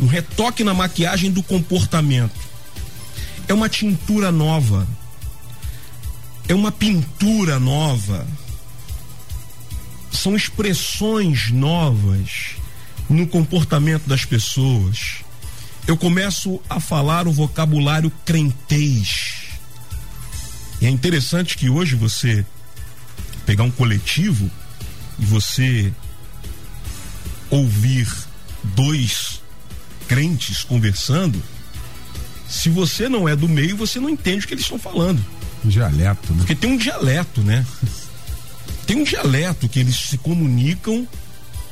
[0.00, 2.40] Um retoque na maquiagem do comportamento.
[3.46, 4.86] É uma tintura nova.
[6.48, 8.26] É uma pintura nova.
[10.10, 12.56] São expressões novas
[13.08, 15.22] no comportamento das pessoas.
[15.86, 19.46] Eu começo a falar o vocabulário crentez.
[20.80, 22.44] E é interessante que hoje você
[23.46, 24.50] pegar um coletivo
[25.18, 25.92] e você
[27.52, 28.08] ouvir
[28.64, 29.42] dois
[30.08, 31.40] crentes conversando,
[32.48, 35.24] se você não é do meio, você não entende o que eles estão falando.
[35.64, 36.38] Um dialeto, né?
[36.38, 37.64] Porque tem um dialeto, né?
[38.86, 41.06] Tem um dialeto que eles se comunicam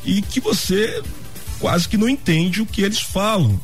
[0.05, 1.03] e que você
[1.59, 3.61] quase que não entende o que eles falam.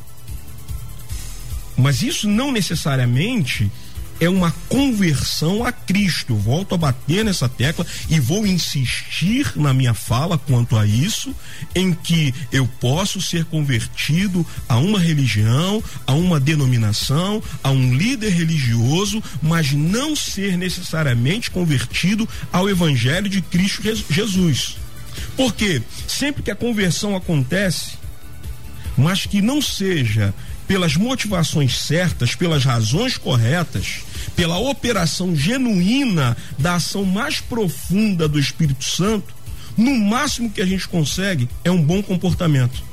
[1.77, 3.71] Mas isso não necessariamente
[4.19, 6.35] é uma conversão a Cristo.
[6.35, 11.33] Volto a bater nessa tecla e vou insistir na minha fala quanto a isso,
[11.75, 18.29] em que eu posso ser convertido a uma religião, a uma denominação, a um líder
[18.29, 24.77] religioso, mas não ser necessariamente convertido ao Evangelho de Cristo Jesus.
[25.35, 27.91] Porque sempre que a conversão acontece,
[28.97, 30.33] mas que não seja
[30.67, 34.01] pelas motivações certas, pelas razões corretas,
[34.35, 39.33] pela operação genuína da ação mais profunda do Espírito Santo,
[39.77, 42.83] no máximo que a gente consegue é um bom comportamento.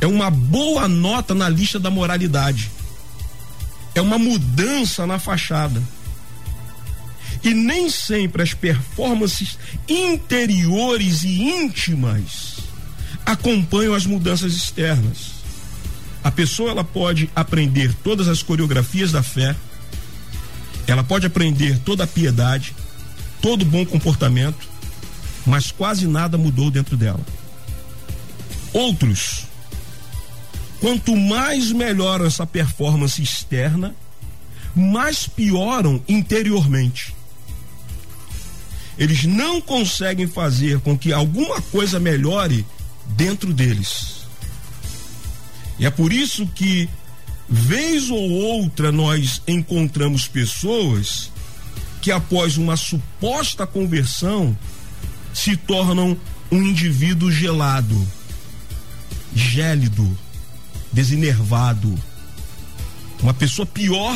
[0.00, 2.70] É uma boa nota na lista da moralidade.
[3.94, 5.82] É uma mudança na fachada.
[7.42, 9.58] E nem sempre as performances
[9.88, 12.56] interiores e íntimas
[13.26, 15.33] acompanham as mudanças externas.
[16.24, 19.54] A pessoa ela pode aprender todas as coreografias da fé,
[20.86, 22.74] ela pode aprender toda a piedade,
[23.42, 24.66] todo bom comportamento,
[25.44, 27.20] mas quase nada mudou dentro dela.
[28.72, 29.44] Outros,
[30.80, 33.94] quanto mais melhoram essa performance externa,
[34.74, 37.14] mais pioram interiormente.
[38.96, 42.64] Eles não conseguem fazer com que alguma coisa melhore
[43.08, 44.13] dentro deles.
[45.78, 46.88] E é por isso que,
[47.48, 51.30] vez ou outra, nós encontramos pessoas
[52.00, 54.56] que, após uma suposta conversão,
[55.32, 56.16] se tornam
[56.50, 58.06] um indivíduo gelado,
[59.34, 60.16] gélido,
[60.92, 61.92] desenervado.
[63.20, 64.14] Uma pessoa pior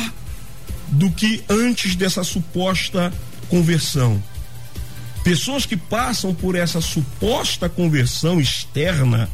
[0.87, 3.13] do que antes dessa suposta
[3.49, 4.21] conversão.
[5.23, 9.29] Pessoas que passam por essa suposta conversão externa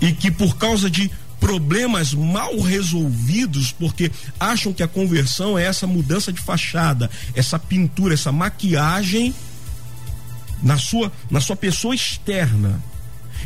[0.00, 5.86] e que por causa de problemas mal resolvidos porque acham que a conversão é essa
[5.86, 9.34] mudança de fachada, essa pintura, essa maquiagem
[10.62, 12.82] na sua, na sua pessoa externa.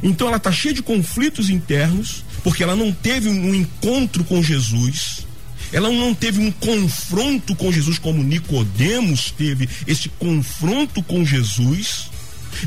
[0.03, 5.27] Então ela está cheia de conflitos internos, porque ela não teve um encontro com Jesus.
[5.73, 12.11] Ela não teve um confronto com Jesus como Nicodemos teve esse confronto com Jesus.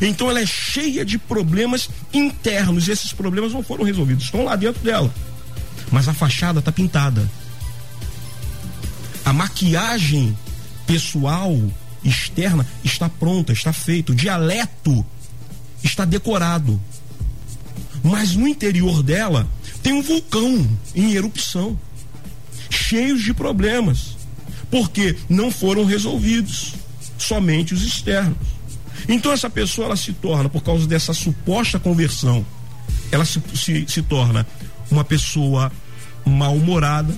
[0.02, 4.56] Então ela é cheia de problemas internos e esses problemas não foram resolvidos, estão lá
[4.56, 5.14] dentro dela.
[5.92, 7.30] Mas a fachada está pintada.
[9.24, 10.38] A maquiagem
[10.86, 11.58] pessoal
[12.04, 14.12] externa está pronta, está feita.
[14.12, 15.06] O dialeto
[15.84, 16.80] está decorado.
[18.04, 19.48] Mas no interior dela
[19.82, 21.80] tem um vulcão em erupção,
[22.70, 24.16] cheios de problemas,
[24.70, 26.74] porque não foram resolvidos,
[27.18, 28.55] somente os externos.
[29.08, 32.46] Então essa pessoa ela se torna, por causa dessa suposta conversão,
[33.12, 34.46] ela se, se, se torna
[34.90, 35.72] uma pessoa
[36.26, 37.16] mal-humorada,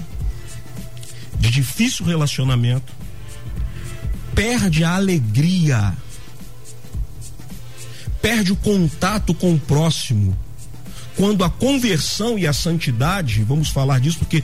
[1.39, 2.91] de difícil relacionamento,
[4.33, 5.93] perde a alegria,
[8.21, 10.37] perde o contato com o próximo.
[11.15, 14.43] Quando a conversão e a santidade, vamos falar disso porque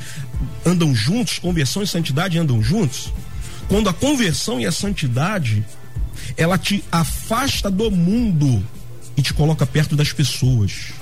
[0.65, 3.11] andam juntos, conversão e santidade andam juntos.
[3.67, 5.63] Quando a conversão e a santidade
[6.38, 8.65] ela te afasta do mundo
[9.15, 10.93] e te coloca perto das pessoas.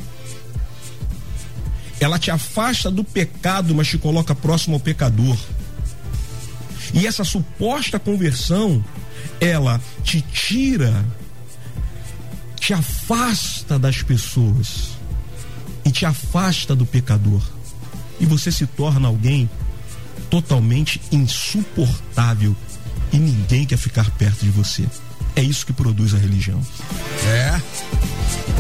[1.99, 5.38] Ela te afasta do pecado, mas te coloca próximo ao pecador.
[6.93, 8.84] E essa suposta conversão,
[9.39, 11.05] ela te tira,
[12.59, 14.89] te afasta das pessoas
[15.86, 17.41] e te afasta do pecador.
[18.19, 19.49] E você se torna alguém
[20.29, 22.55] totalmente insuportável
[23.11, 24.86] e ninguém quer ficar perto de você.
[25.36, 26.61] É isso que produz a religião.
[27.25, 27.61] É.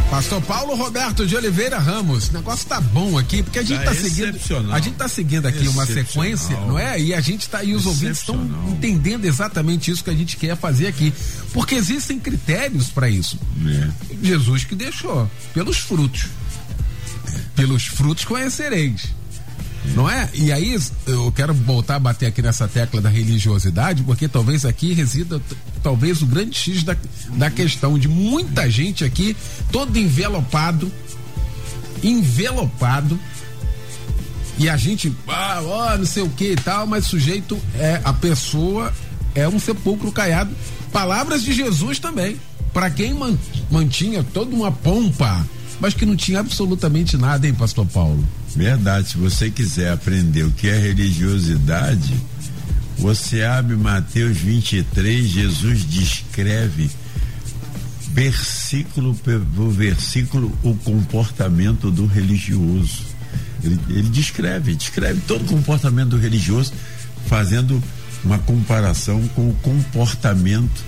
[0.09, 3.85] Pastor Paulo Roberto de Oliveira Ramos, o negócio tá bom aqui, porque a gente tá,
[3.85, 4.73] tá seguindo.
[4.73, 6.99] A gente tá seguindo aqui uma sequência, não é?
[6.99, 10.57] E a gente tá, e os ouvintes estão entendendo exatamente isso que a gente quer
[10.57, 11.13] fazer aqui.
[11.53, 13.39] Porque existem critérios para isso.
[13.65, 13.89] É.
[14.21, 16.27] Jesus que deixou, pelos frutos.
[17.55, 19.20] Pelos frutos conhecereis.
[19.95, 20.29] Não é?
[20.33, 20.77] E aí
[21.07, 25.41] eu quero voltar a bater aqui nessa tecla da religiosidade, porque talvez aqui resida
[25.81, 26.95] talvez o grande X da,
[27.31, 29.35] da questão de muita gente aqui,
[29.71, 30.91] todo envelopado,
[32.03, 33.19] envelopado,
[34.57, 38.13] e a gente, ah, ó, não sei o que e tal, mas sujeito é a
[38.13, 38.93] pessoa
[39.33, 40.51] é um sepulcro caiado.
[40.91, 42.39] Palavras de Jesus também.
[42.73, 43.15] Para quem
[43.69, 45.45] mantinha toda uma pompa,
[45.79, 48.23] mas que não tinha absolutamente nada, hein, Pastor Paulo?
[48.55, 49.09] Verdade.
[49.09, 52.13] Se você quiser aprender o que é religiosidade,
[52.97, 56.89] você abre Mateus 23, Jesus descreve
[58.13, 63.03] versículo por versículo o comportamento do religioso.
[63.63, 66.73] Ele, ele descreve, descreve todo o comportamento do religioso,
[67.27, 67.81] fazendo
[68.23, 70.83] uma comparação com o comportamento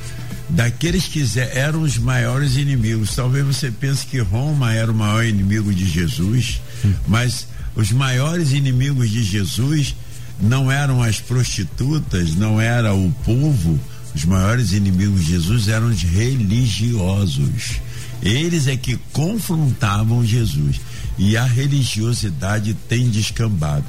[0.49, 3.16] daqueles que eram os maiores inimigos.
[3.16, 6.93] Talvez você pense que Roma era o maior inimigo de Jesus, hum.
[7.07, 9.95] mas os maiores inimigos de Jesus
[10.39, 13.80] não eram as prostitutas, não era o povo,
[14.13, 17.82] os maiores inimigos de Jesus eram os religiosos.
[18.21, 20.80] Eles é que confrontavam Jesus.
[21.17, 23.86] E a religiosidade tem descambado.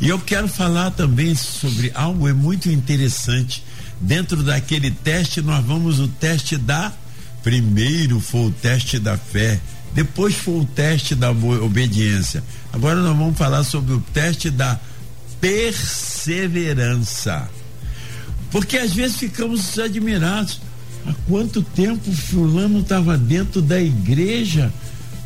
[0.00, 3.62] E eu quero falar também sobre algo é muito interessante.
[4.00, 6.92] Dentro daquele teste, nós vamos o teste da.
[7.42, 9.60] Primeiro foi o teste da fé,
[9.94, 12.42] depois foi o teste da obediência.
[12.72, 14.78] Agora nós vamos falar sobre o teste da
[15.40, 17.48] perseverança.
[18.50, 20.60] Porque às vezes ficamos admirados.
[21.06, 24.72] Há quanto tempo fulano estava dentro da igreja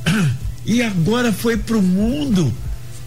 [0.64, 2.52] e agora foi para o mundo?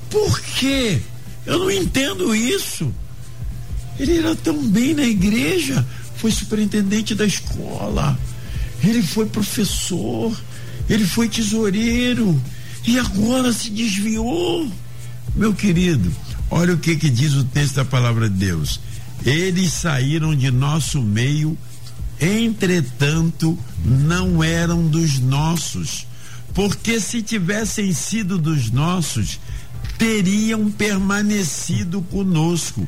[0.09, 0.99] Por quê?
[1.45, 2.91] Eu não entendo isso.
[3.99, 5.85] Ele era tão bem na igreja,
[6.17, 8.17] foi superintendente da escola,
[8.83, 10.37] ele foi professor,
[10.89, 12.41] ele foi tesoureiro
[12.85, 14.69] e agora se desviou.
[15.35, 16.11] Meu querido,
[16.49, 18.79] olha o que que diz o texto da palavra de Deus.
[19.25, 21.57] Eles saíram de nosso meio,
[22.19, 26.05] entretanto, não eram dos nossos,
[26.53, 29.39] porque se tivessem sido dos nossos,
[29.97, 32.87] teriam permanecido conosco.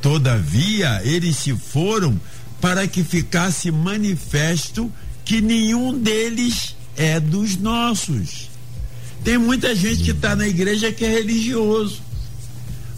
[0.00, 2.20] Todavia, eles se foram
[2.60, 4.90] para que ficasse manifesto
[5.24, 8.50] que nenhum deles é dos nossos.
[9.24, 12.00] Tem muita gente que está na igreja que é religioso.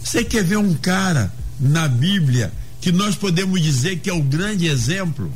[0.03, 4.67] Você quer ver um cara na Bíblia que nós podemos dizer que é o grande
[4.67, 5.31] exemplo?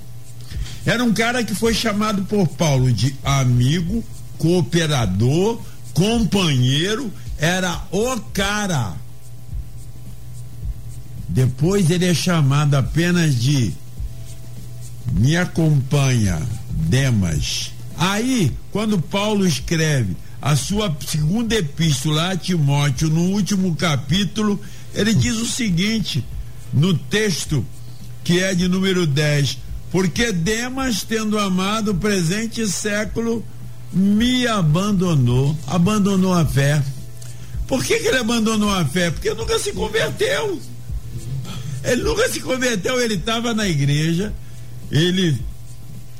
[0.85, 4.03] Era um cara que foi chamado por Paulo de amigo,
[4.37, 5.61] cooperador,
[5.93, 8.93] companheiro, era o cara.
[11.27, 13.73] Depois ele é chamado apenas de
[15.11, 17.71] me acompanha, Demas.
[17.99, 24.57] Aí, quando Paulo escreve a sua segunda epístola a Timóteo, no último capítulo,
[24.95, 26.23] ele diz o seguinte,
[26.73, 27.65] no texto
[28.23, 29.57] que é de número 10:
[29.91, 33.45] Porque Demas, tendo amado o presente século,
[33.91, 36.81] me abandonou, abandonou a fé.
[37.67, 39.11] Por que, que ele abandonou a fé?
[39.11, 40.57] Porque nunca se converteu.
[41.83, 44.33] Ele nunca se converteu, ele estava na igreja,
[44.89, 45.37] ele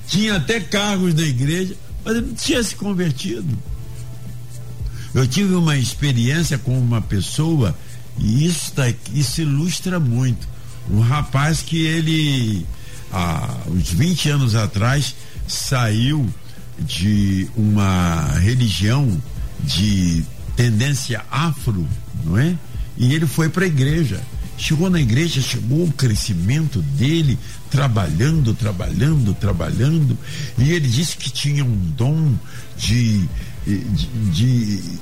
[0.09, 3.57] tinha até cargos na igreja, mas ele não tinha se convertido.
[5.13, 7.75] Eu tive uma experiência com uma pessoa
[8.17, 10.47] e isso, tá, isso ilustra muito.
[10.89, 12.65] Um rapaz que ele,
[13.11, 15.15] há uns 20 anos atrás,
[15.47, 16.27] saiu
[16.79, 19.21] de uma religião
[19.63, 20.23] de
[20.55, 21.87] tendência afro,
[22.23, 22.55] não é?
[22.97, 24.21] E ele foi para a igreja.
[24.57, 27.37] Chegou na igreja, chegou o crescimento dele,
[27.69, 30.17] trabalhando, trabalhando, trabalhando.
[30.57, 32.33] E ele disse que tinha um dom
[32.77, 33.27] de
[33.65, 34.99] de, de,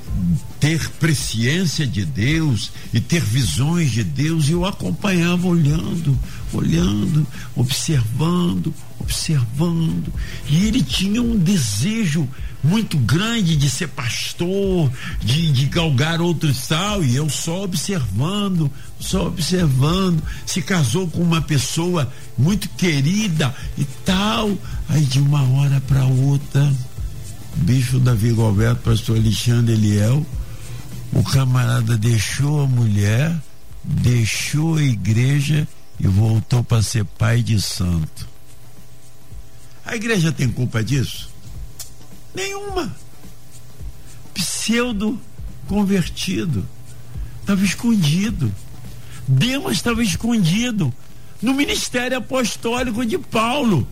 [0.60, 6.18] ter presciência de Deus e ter visões de Deus, e eu acompanhava olhando,
[6.52, 8.74] olhando, observando,
[9.08, 10.12] observando,
[10.46, 12.28] e ele tinha um desejo
[12.62, 19.26] muito grande de ser pastor, de, de galgar outro tal, e eu só observando, só
[19.26, 24.50] observando, se casou com uma pessoa muito querida e tal,
[24.88, 26.70] aí de uma hora para outra
[27.56, 30.24] Bispo Davi Gilberto, pastor Alexandre Eliel,
[31.12, 33.34] o camarada deixou a mulher,
[33.82, 35.66] deixou a igreja
[35.98, 38.27] e voltou para ser pai de santo.
[39.88, 41.28] A igreja tem culpa disso?
[42.34, 42.94] Nenhuma.
[44.34, 45.18] Pseudo
[45.66, 46.64] convertido.
[47.40, 48.54] Estava escondido.
[49.26, 50.94] Deus estava escondido
[51.42, 53.88] no ministério apostólico de Paulo.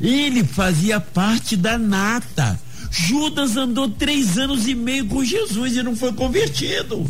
[0.00, 5.96] Ele fazia parte da nata Judas andou três anos e meio com Jesus e não
[5.96, 7.06] foi convertido.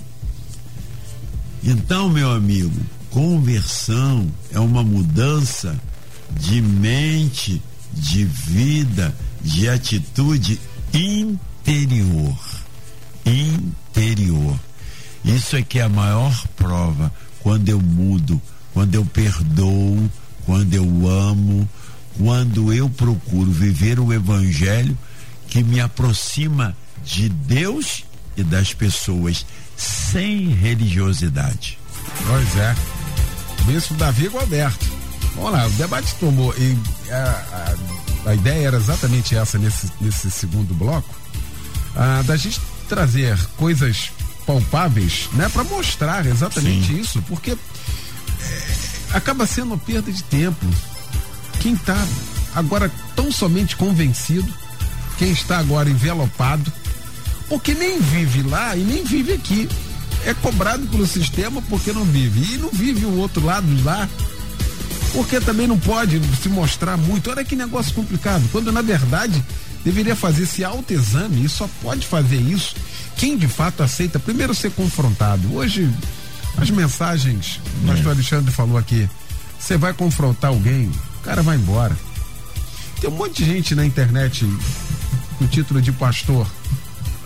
[1.62, 2.74] Então, meu amigo,
[3.10, 5.78] conversão é uma mudança
[6.38, 7.62] de mente,
[7.96, 10.60] de vida, de atitude
[10.92, 12.38] interior.
[13.24, 14.58] Interior.
[15.24, 18.40] Isso é que é a maior prova quando eu mudo,
[18.72, 20.10] quando eu perdoo,
[20.44, 21.68] quando eu amo,
[22.16, 24.96] quando eu procuro viver o evangelho
[25.48, 28.04] que me aproxima de Deus
[28.36, 29.44] e das pessoas
[29.76, 31.78] sem religiosidade.
[32.26, 32.74] Pois é.
[33.66, 35.05] Bispo Davi Gualberto.
[35.36, 36.52] Vamos lá, o debate tomou.
[36.56, 36.76] E
[37.10, 37.74] a,
[38.26, 41.14] a, a, ideia era exatamente essa nesse, nesse segundo bloco.
[41.94, 44.10] Ah, da gente trazer coisas
[44.44, 47.00] palpáveis, né, para mostrar exatamente Sim.
[47.00, 48.62] isso, porque é,
[49.12, 50.66] acaba sendo uma perda de tempo.
[51.60, 51.96] Quem está
[52.54, 54.52] agora tão somente convencido
[55.18, 56.70] quem está agora envelopado,
[57.48, 59.68] porque nem vive lá e nem vive aqui.
[60.24, 62.54] É cobrado pelo sistema porque não vive.
[62.54, 64.08] E não vive o outro lado lá,
[65.16, 67.30] porque também não pode se mostrar muito.
[67.30, 68.46] Olha que negócio complicado.
[68.52, 69.42] Quando na verdade
[69.82, 72.76] deveria fazer esse autoexame e só pode fazer isso
[73.16, 75.54] quem de fato aceita primeiro ser confrontado.
[75.54, 75.90] Hoje,
[76.58, 79.08] as mensagens, o pastor Alexandre falou aqui,
[79.58, 81.96] você vai confrontar alguém, o cara vai embora.
[83.00, 84.46] Tem um monte de gente na internet
[85.38, 86.46] com título de pastor,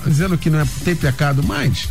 [0.07, 1.88] dizendo que não é, tem pecado mais,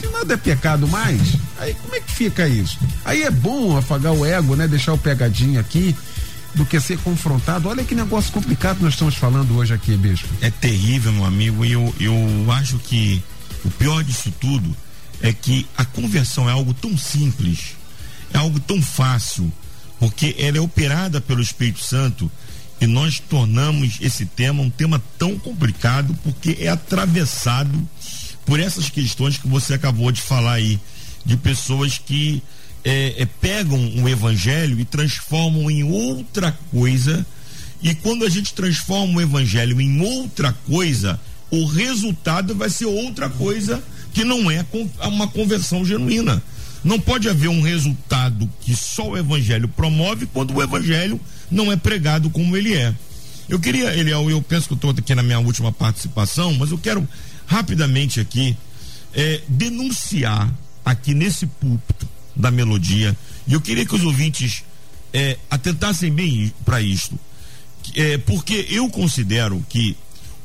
[0.00, 2.78] que nada é pecado mais, aí como é que fica isso?
[3.04, 4.68] Aí é bom afagar o ego, né?
[4.68, 5.94] Deixar o pegadinho aqui,
[6.54, 7.68] do que ser confrontado.
[7.68, 10.28] Olha que negócio complicado nós estamos falando hoje aqui, bispo.
[10.40, 13.22] É terrível, meu amigo, e eu, eu acho que
[13.64, 14.76] o pior disso tudo
[15.20, 17.76] é que a conversão é algo tão simples,
[18.32, 19.52] é algo tão fácil,
[19.98, 22.30] porque ela é operada pelo Espírito Santo
[22.80, 27.88] e nós tornamos esse tema um tema tão complicado porque é atravessado
[28.48, 30.80] por essas questões que você acabou de falar aí,
[31.22, 32.42] de pessoas que
[32.82, 37.26] é, é, pegam o evangelho e transformam em outra coisa.
[37.82, 41.20] E quando a gente transforma o evangelho em outra coisa,
[41.50, 43.84] o resultado vai ser outra coisa
[44.14, 44.64] que não é
[45.02, 46.42] uma conversão genuína.
[46.82, 51.20] Não pode haver um resultado que só o evangelho promove quando o evangelho
[51.50, 52.94] não é pregado como ele é.
[53.46, 56.78] Eu queria, Eliel, eu penso que eu estou aqui na minha última participação, mas eu
[56.78, 57.06] quero
[57.48, 58.56] rapidamente aqui
[59.14, 60.52] é, denunciar
[60.84, 64.62] aqui nesse púlpito da melodia, e eu queria que os ouvintes
[65.12, 67.18] é, atentassem bem para isto,
[67.96, 69.96] é, porque eu considero que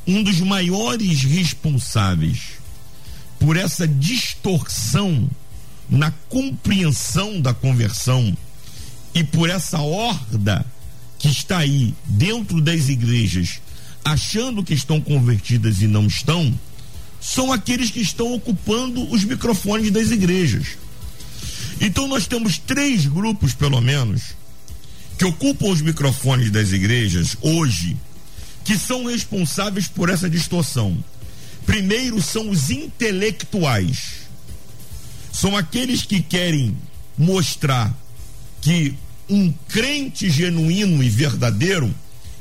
[0.07, 2.53] um dos maiores responsáveis
[3.39, 5.29] por essa distorção
[5.89, 8.35] na compreensão da conversão
[9.13, 10.65] e por essa horda
[11.19, 13.61] que está aí dentro das igrejas,
[14.03, 16.53] achando que estão convertidas e não estão,
[17.23, 20.77] são aqueles que estão ocupando os microfones das igrejas.
[21.79, 24.33] Então nós temos três grupos, pelo menos,
[25.17, 27.95] que ocupam os microfones das igrejas hoje,
[28.65, 31.01] que são responsáveis por essa distorção.
[31.65, 34.27] Primeiro são os intelectuais.
[35.31, 36.77] São aqueles que querem
[37.17, 37.97] mostrar
[38.59, 38.95] que
[39.29, 41.93] um crente genuíno e verdadeiro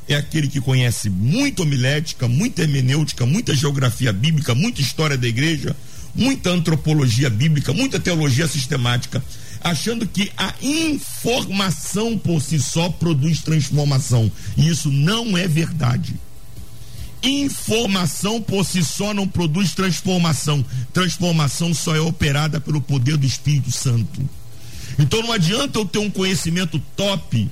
[0.08, 5.76] é aquele que conhece muito homilética, muita hermenêutica, muita geografia bíblica, muita história da igreja,
[6.14, 9.22] muita antropologia bíblica, muita teologia sistemática,
[9.60, 14.30] achando que a informação por si só produz transformação.
[14.56, 16.14] E isso não é verdade.
[17.22, 20.64] Informação por si só não produz transformação.
[20.92, 24.20] Transformação só é operada pelo poder do Espírito Santo.
[24.98, 27.48] Então não adianta eu ter um conhecimento top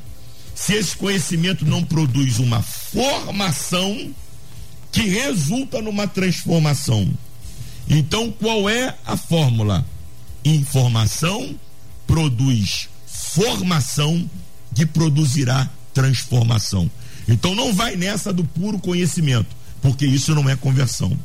[0.61, 4.15] se esse conhecimento não produz uma formação
[4.93, 7.11] que resulta numa transformação.
[7.89, 9.87] Então qual é a fórmula?
[10.45, 11.59] Informação
[12.07, 14.29] produz formação
[14.75, 16.91] que produzirá transformação.
[17.27, 21.19] Então não vai nessa do puro conhecimento, porque isso não é conversão.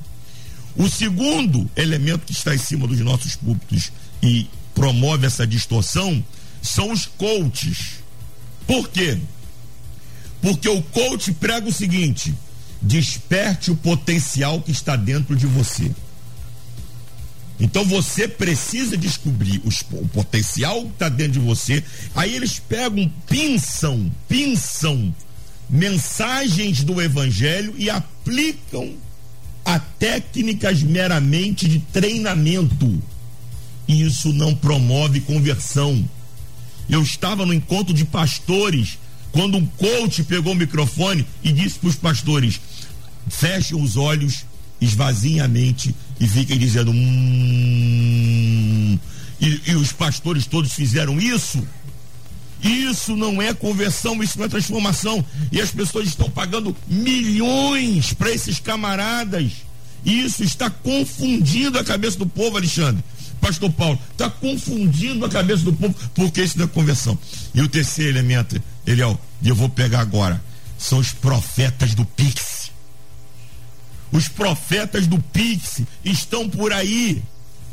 [0.78, 3.92] O segundo elemento que está em cima dos nossos púlpitos
[4.24, 6.24] e promove essa distorção
[6.62, 8.05] são os coaches.
[8.68, 9.18] Por quê?
[10.42, 12.34] Porque o coach prega o seguinte:
[12.82, 15.92] desperte o potencial que está dentro de você.
[17.60, 21.84] Então você precisa descobrir os, o potencial que está dentro de você.
[22.14, 25.14] Aí eles pegam, pinçam, pinçam
[25.70, 28.94] mensagens do evangelho e aplicam
[29.64, 33.02] a técnicas meramente de treinamento.
[33.88, 36.08] E isso não promove conversão.
[36.90, 38.98] Eu estava no encontro de pastores
[39.32, 42.62] quando um coach pegou o microfone e disse para os pastores:
[43.28, 44.46] fechem os olhos,
[44.80, 48.16] esvaziem a mente e fiquem dizendo hum.
[49.40, 51.62] E, e os pastores todos fizeram isso.
[52.64, 55.24] Isso não é conversão, isso não é transformação.
[55.52, 59.52] E as pessoas estão pagando milhões para esses camaradas.
[60.06, 63.04] Isso está confundindo a cabeça do povo, Alexandre.
[63.42, 67.18] Pastor Paulo, está confundindo a cabeça do povo, porque isso não é conversão.
[67.54, 70.44] E o terceiro elemento, Eliel, e eu vou pegar agora,
[70.78, 72.72] são os profetas do Pix.
[74.12, 77.22] Os profetas do Pix estão por aí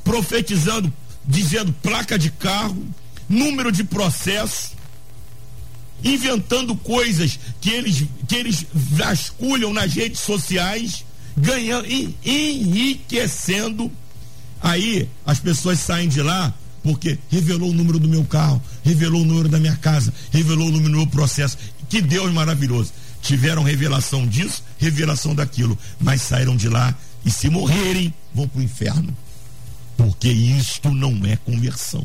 [0.05, 0.93] profetizando,
[1.25, 2.85] dizendo placa de carro,
[3.29, 4.73] número de processo,
[6.03, 11.05] inventando coisas que eles, que eles vasculham nas redes sociais,
[11.37, 11.87] ganhando,
[12.25, 13.91] enriquecendo.
[14.63, 19.25] Aí as pessoas saem de lá porque revelou o número do meu carro, revelou o
[19.25, 21.57] número da minha casa, revelou o número do meu processo.
[21.89, 22.93] Que Deus maravilhoso.
[23.21, 26.95] Tiveram revelação disso, revelação daquilo, mas saíram de lá
[27.25, 29.17] e se morrerem, vão para o inferno.
[29.97, 32.05] Porque isto não é conversão.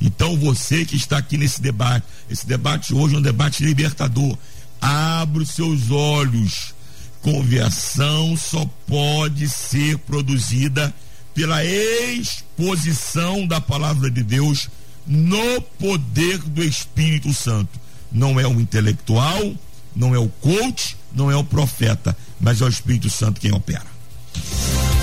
[0.00, 4.36] Então você que está aqui nesse debate, esse debate hoje é um debate libertador.
[4.80, 6.74] Abra os seus olhos.
[7.20, 10.92] Conversão só pode ser produzida
[11.34, 14.68] pela exposição da palavra de Deus
[15.06, 17.80] no poder do Espírito Santo.
[18.10, 19.54] Não é o intelectual,
[19.94, 23.86] não é o coach, não é o profeta, mas é o Espírito Santo quem opera.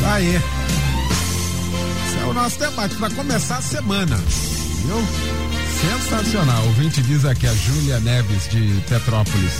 [0.05, 0.35] Aí.
[2.05, 4.15] Esse é o nosso debate para começar a semana.
[4.15, 5.07] Viu?
[5.81, 6.63] Sensacional.
[6.63, 9.53] O ouvinte diz aqui a Júlia Neves de Petrópolis.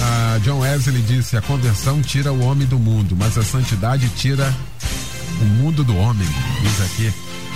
[0.00, 4.54] A John Wesley disse: a conversão tira o homem do mundo, mas a santidade tira
[5.40, 6.28] o mundo do homem.
[6.62, 7.12] Diz aqui.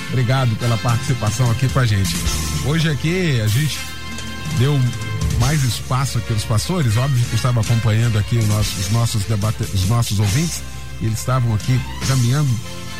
[0.09, 2.15] Obrigado pela participação aqui com a gente.
[2.67, 3.79] Hoje aqui a gente
[4.59, 4.79] deu
[5.41, 9.73] mais espaço aqui aos pastores, óbvio que estava acompanhando aqui os nossos, os nossos debates,
[9.73, 10.63] os nossos ouvintes,
[11.01, 12.51] e eles estavam aqui caminhando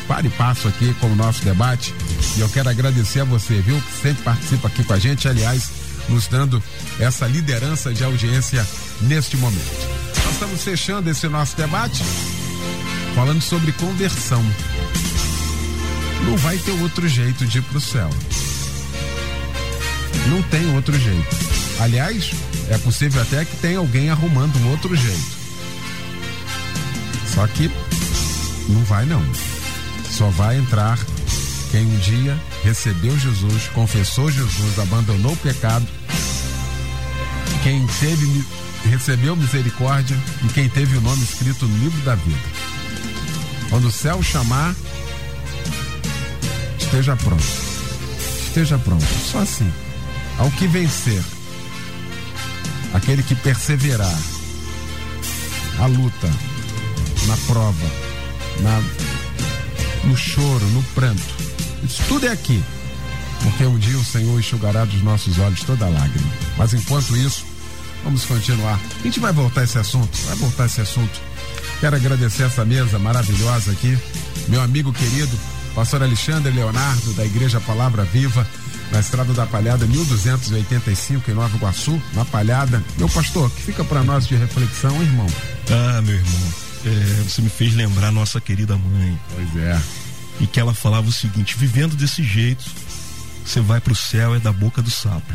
[0.07, 1.93] para e passo aqui com o nosso debate.
[2.35, 5.71] E eu quero agradecer a você, viu, que sempre participa aqui com a gente, aliás,
[6.09, 6.61] nos dando
[6.99, 8.67] essa liderança de audiência
[9.01, 9.87] neste momento.
[10.25, 12.03] Nós estamos fechando esse nosso debate
[13.15, 14.43] falando sobre conversão.
[16.25, 18.09] Não vai ter outro jeito de ir para o céu.
[20.27, 21.35] Não tem outro jeito.
[21.79, 22.31] Aliás,
[22.69, 25.43] é possível até que tenha alguém arrumando um outro jeito.
[27.33, 27.69] Só que
[28.69, 29.23] não vai não.
[30.09, 30.97] Só vai entrar
[31.71, 35.87] quem um dia recebeu Jesus, confessou Jesus, abandonou o pecado,
[37.63, 38.43] quem teve
[38.89, 42.52] recebeu misericórdia e quem teve o nome escrito no livro da vida.
[43.73, 44.75] Quando o céu chamar,
[46.77, 47.43] esteja pronto.
[48.45, 49.03] Esteja pronto.
[49.03, 49.73] Só assim.
[50.37, 51.23] Ao que vencer,
[52.93, 54.15] aquele que perseverar,
[55.79, 56.29] a luta,
[57.25, 57.87] na prova,
[58.59, 58.79] na,
[60.03, 61.23] no choro, no pranto.
[61.83, 62.63] Isso tudo é aqui.
[63.41, 66.31] Porque um dia o Senhor enxugará dos nossos olhos toda lágrima.
[66.59, 67.43] Mas enquanto isso,
[68.03, 68.79] vamos continuar.
[68.99, 71.32] A gente vai voltar esse assunto, vai voltar esse assunto.
[71.83, 73.99] Quero agradecer essa mesa maravilhosa aqui.
[74.47, 75.37] Meu amigo querido,
[75.75, 78.47] pastor Alexandre Leonardo, da Igreja Palavra Viva,
[78.89, 82.81] na Estrada da Palhada, 1285, em Nova Iguaçu, na Palhada.
[82.97, 85.27] Meu pastor, que fica para nós de reflexão, irmão?
[85.69, 86.53] Ah, meu irmão,
[86.85, 89.19] é, você me fez lembrar nossa querida mãe.
[89.35, 89.77] Pois é.
[90.39, 92.63] E que ela falava o seguinte: vivendo desse jeito,
[93.45, 95.33] você vai pro céu é da boca do sapo.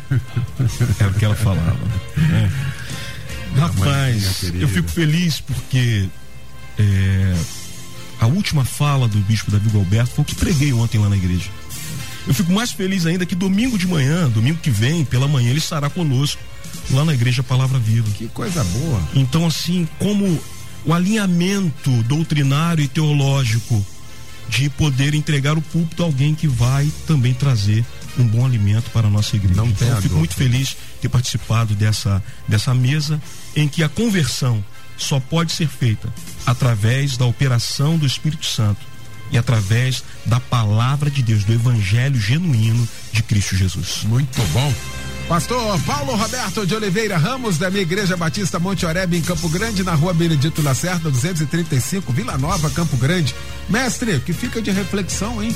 [0.98, 1.76] Era o que ela falava.
[2.16, 2.50] Né?
[3.54, 6.08] Rapaz, eu fico feliz porque
[6.78, 7.34] é,
[8.20, 11.50] a última fala do bispo Davi Alberto foi o que preguei ontem lá na igreja.
[12.26, 15.58] Eu fico mais feliz ainda que domingo de manhã, domingo que vem, pela manhã, ele
[15.58, 16.40] estará conosco
[16.90, 18.10] lá na igreja Palavra Viva.
[18.10, 19.02] Que coisa boa.
[19.14, 20.38] Então, assim, como
[20.84, 23.84] o alinhamento doutrinário e teológico
[24.48, 27.84] de poder entregar o púlpito a alguém que vai também trazer
[28.18, 29.54] um bom alimento para a nossa igreja.
[29.54, 33.20] Não então, eu fico muito feliz de ter participado dessa, dessa mesa
[33.54, 34.64] em que a conversão
[34.98, 36.12] só pode ser feita
[36.44, 38.80] através da operação do Espírito Santo
[39.30, 44.04] e através da palavra de Deus, do evangelho genuíno de Cristo Jesus.
[44.04, 44.74] Muito bom.
[45.28, 49.84] Pastor Paulo Roberto de Oliveira Ramos, da minha Igreja Batista Monte Oreb, em Campo Grande,
[49.84, 53.34] na rua Benedito Lacerda, 235, Vila Nova, Campo Grande.
[53.68, 55.54] Mestre, que fica de reflexão, hein?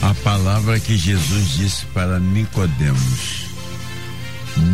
[0.00, 3.44] A palavra que Jesus disse para Nicodemos: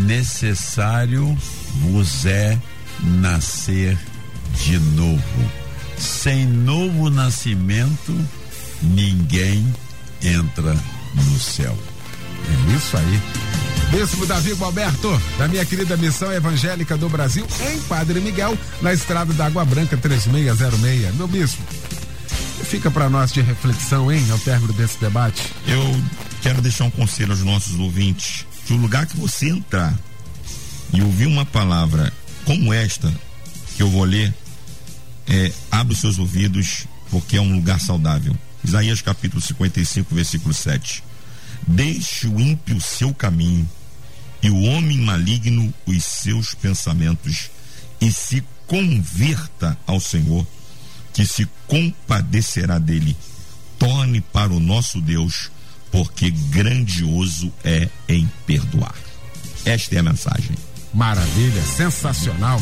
[0.06, 1.36] necessário
[1.80, 2.56] vos é
[3.02, 3.98] nascer
[4.64, 5.52] de novo.
[5.96, 8.16] Sem novo nascimento,
[8.82, 9.66] ninguém
[10.22, 10.76] entra
[11.14, 11.76] no céu.
[12.48, 13.20] É isso aí.
[13.90, 19.32] Bispo Davi Alberto, da minha querida Missão Evangélica do Brasil, em Padre Miguel, na estrada
[19.32, 21.14] da Água Branca 3606.
[21.14, 21.62] Meu bispo,
[22.64, 25.42] fica para nós de reflexão, hein, ao término desse debate.
[25.66, 26.02] Eu
[26.42, 29.94] quero deixar um conselho aos nossos ouvintes: que o lugar que você entrar
[30.92, 32.12] e ouvir uma palavra
[32.48, 33.12] como esta,
[33.76, 34.32] que eu vou ler,
[35.26, 38.34] é, abre os seus ouvidos, porque é um lugar saudável.
[38.64, 41.04] Isaías capítulo 55, versículo 7.
[41.66, 43.68] Deixe o ímpio seu caminho
[44.42, 47.50] e o homem maligno os seus pensamentos
[48.00, 50.46] e se converta ao Senhor,
[51.12, 53.14] que se compadecerá dele.
[53.78, 55.50] Torne para o nosso Deus,
[55.92, 58.94] porque grandioso é em perdoar.
[59.66, 60.56] Esta é a mensagem.
[60.94, 62.60] Maravilha, sensacional.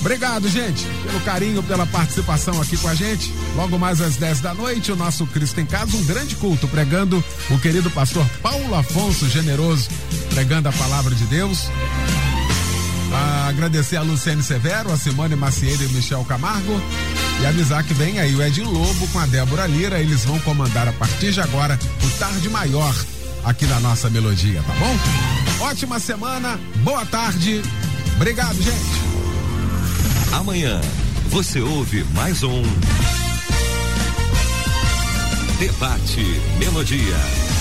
[0.00, 3.32] Obrigado, gente, pelo carinho, pela participação aqui com a gente.
[3.56, 7.22] Logo mais às 10 da noite, o nosso Cristo em Casa, um grande culto, pregando
[7.50, 9.88] o querido pastor Paulo Afonso Generoso,
[10.32, 11.68] pregando a palavra de Deus.
[13.12, 16.80] Ah, agradecer a Luciane Severo, a Simone Macieira e o Michel Camargo.
[17.40, 19.98] E avisar que vem aí o Edinho Lobo com a Débora Lira.
[19.98, 22.94] Eles vão comandar a partir de agora o Tarde Maior
[23.46, 25.64] aqui na nossa melodia, tá bom?
[25.66, 27.62] Ótima semana, boa tarde.
[28.16, 29.00] Obrigado, gente.
[30.32, 30.80] Amanhã
[31.28, 32.62] você ouve mais um
[35.58, 37.55] Debate Melodia.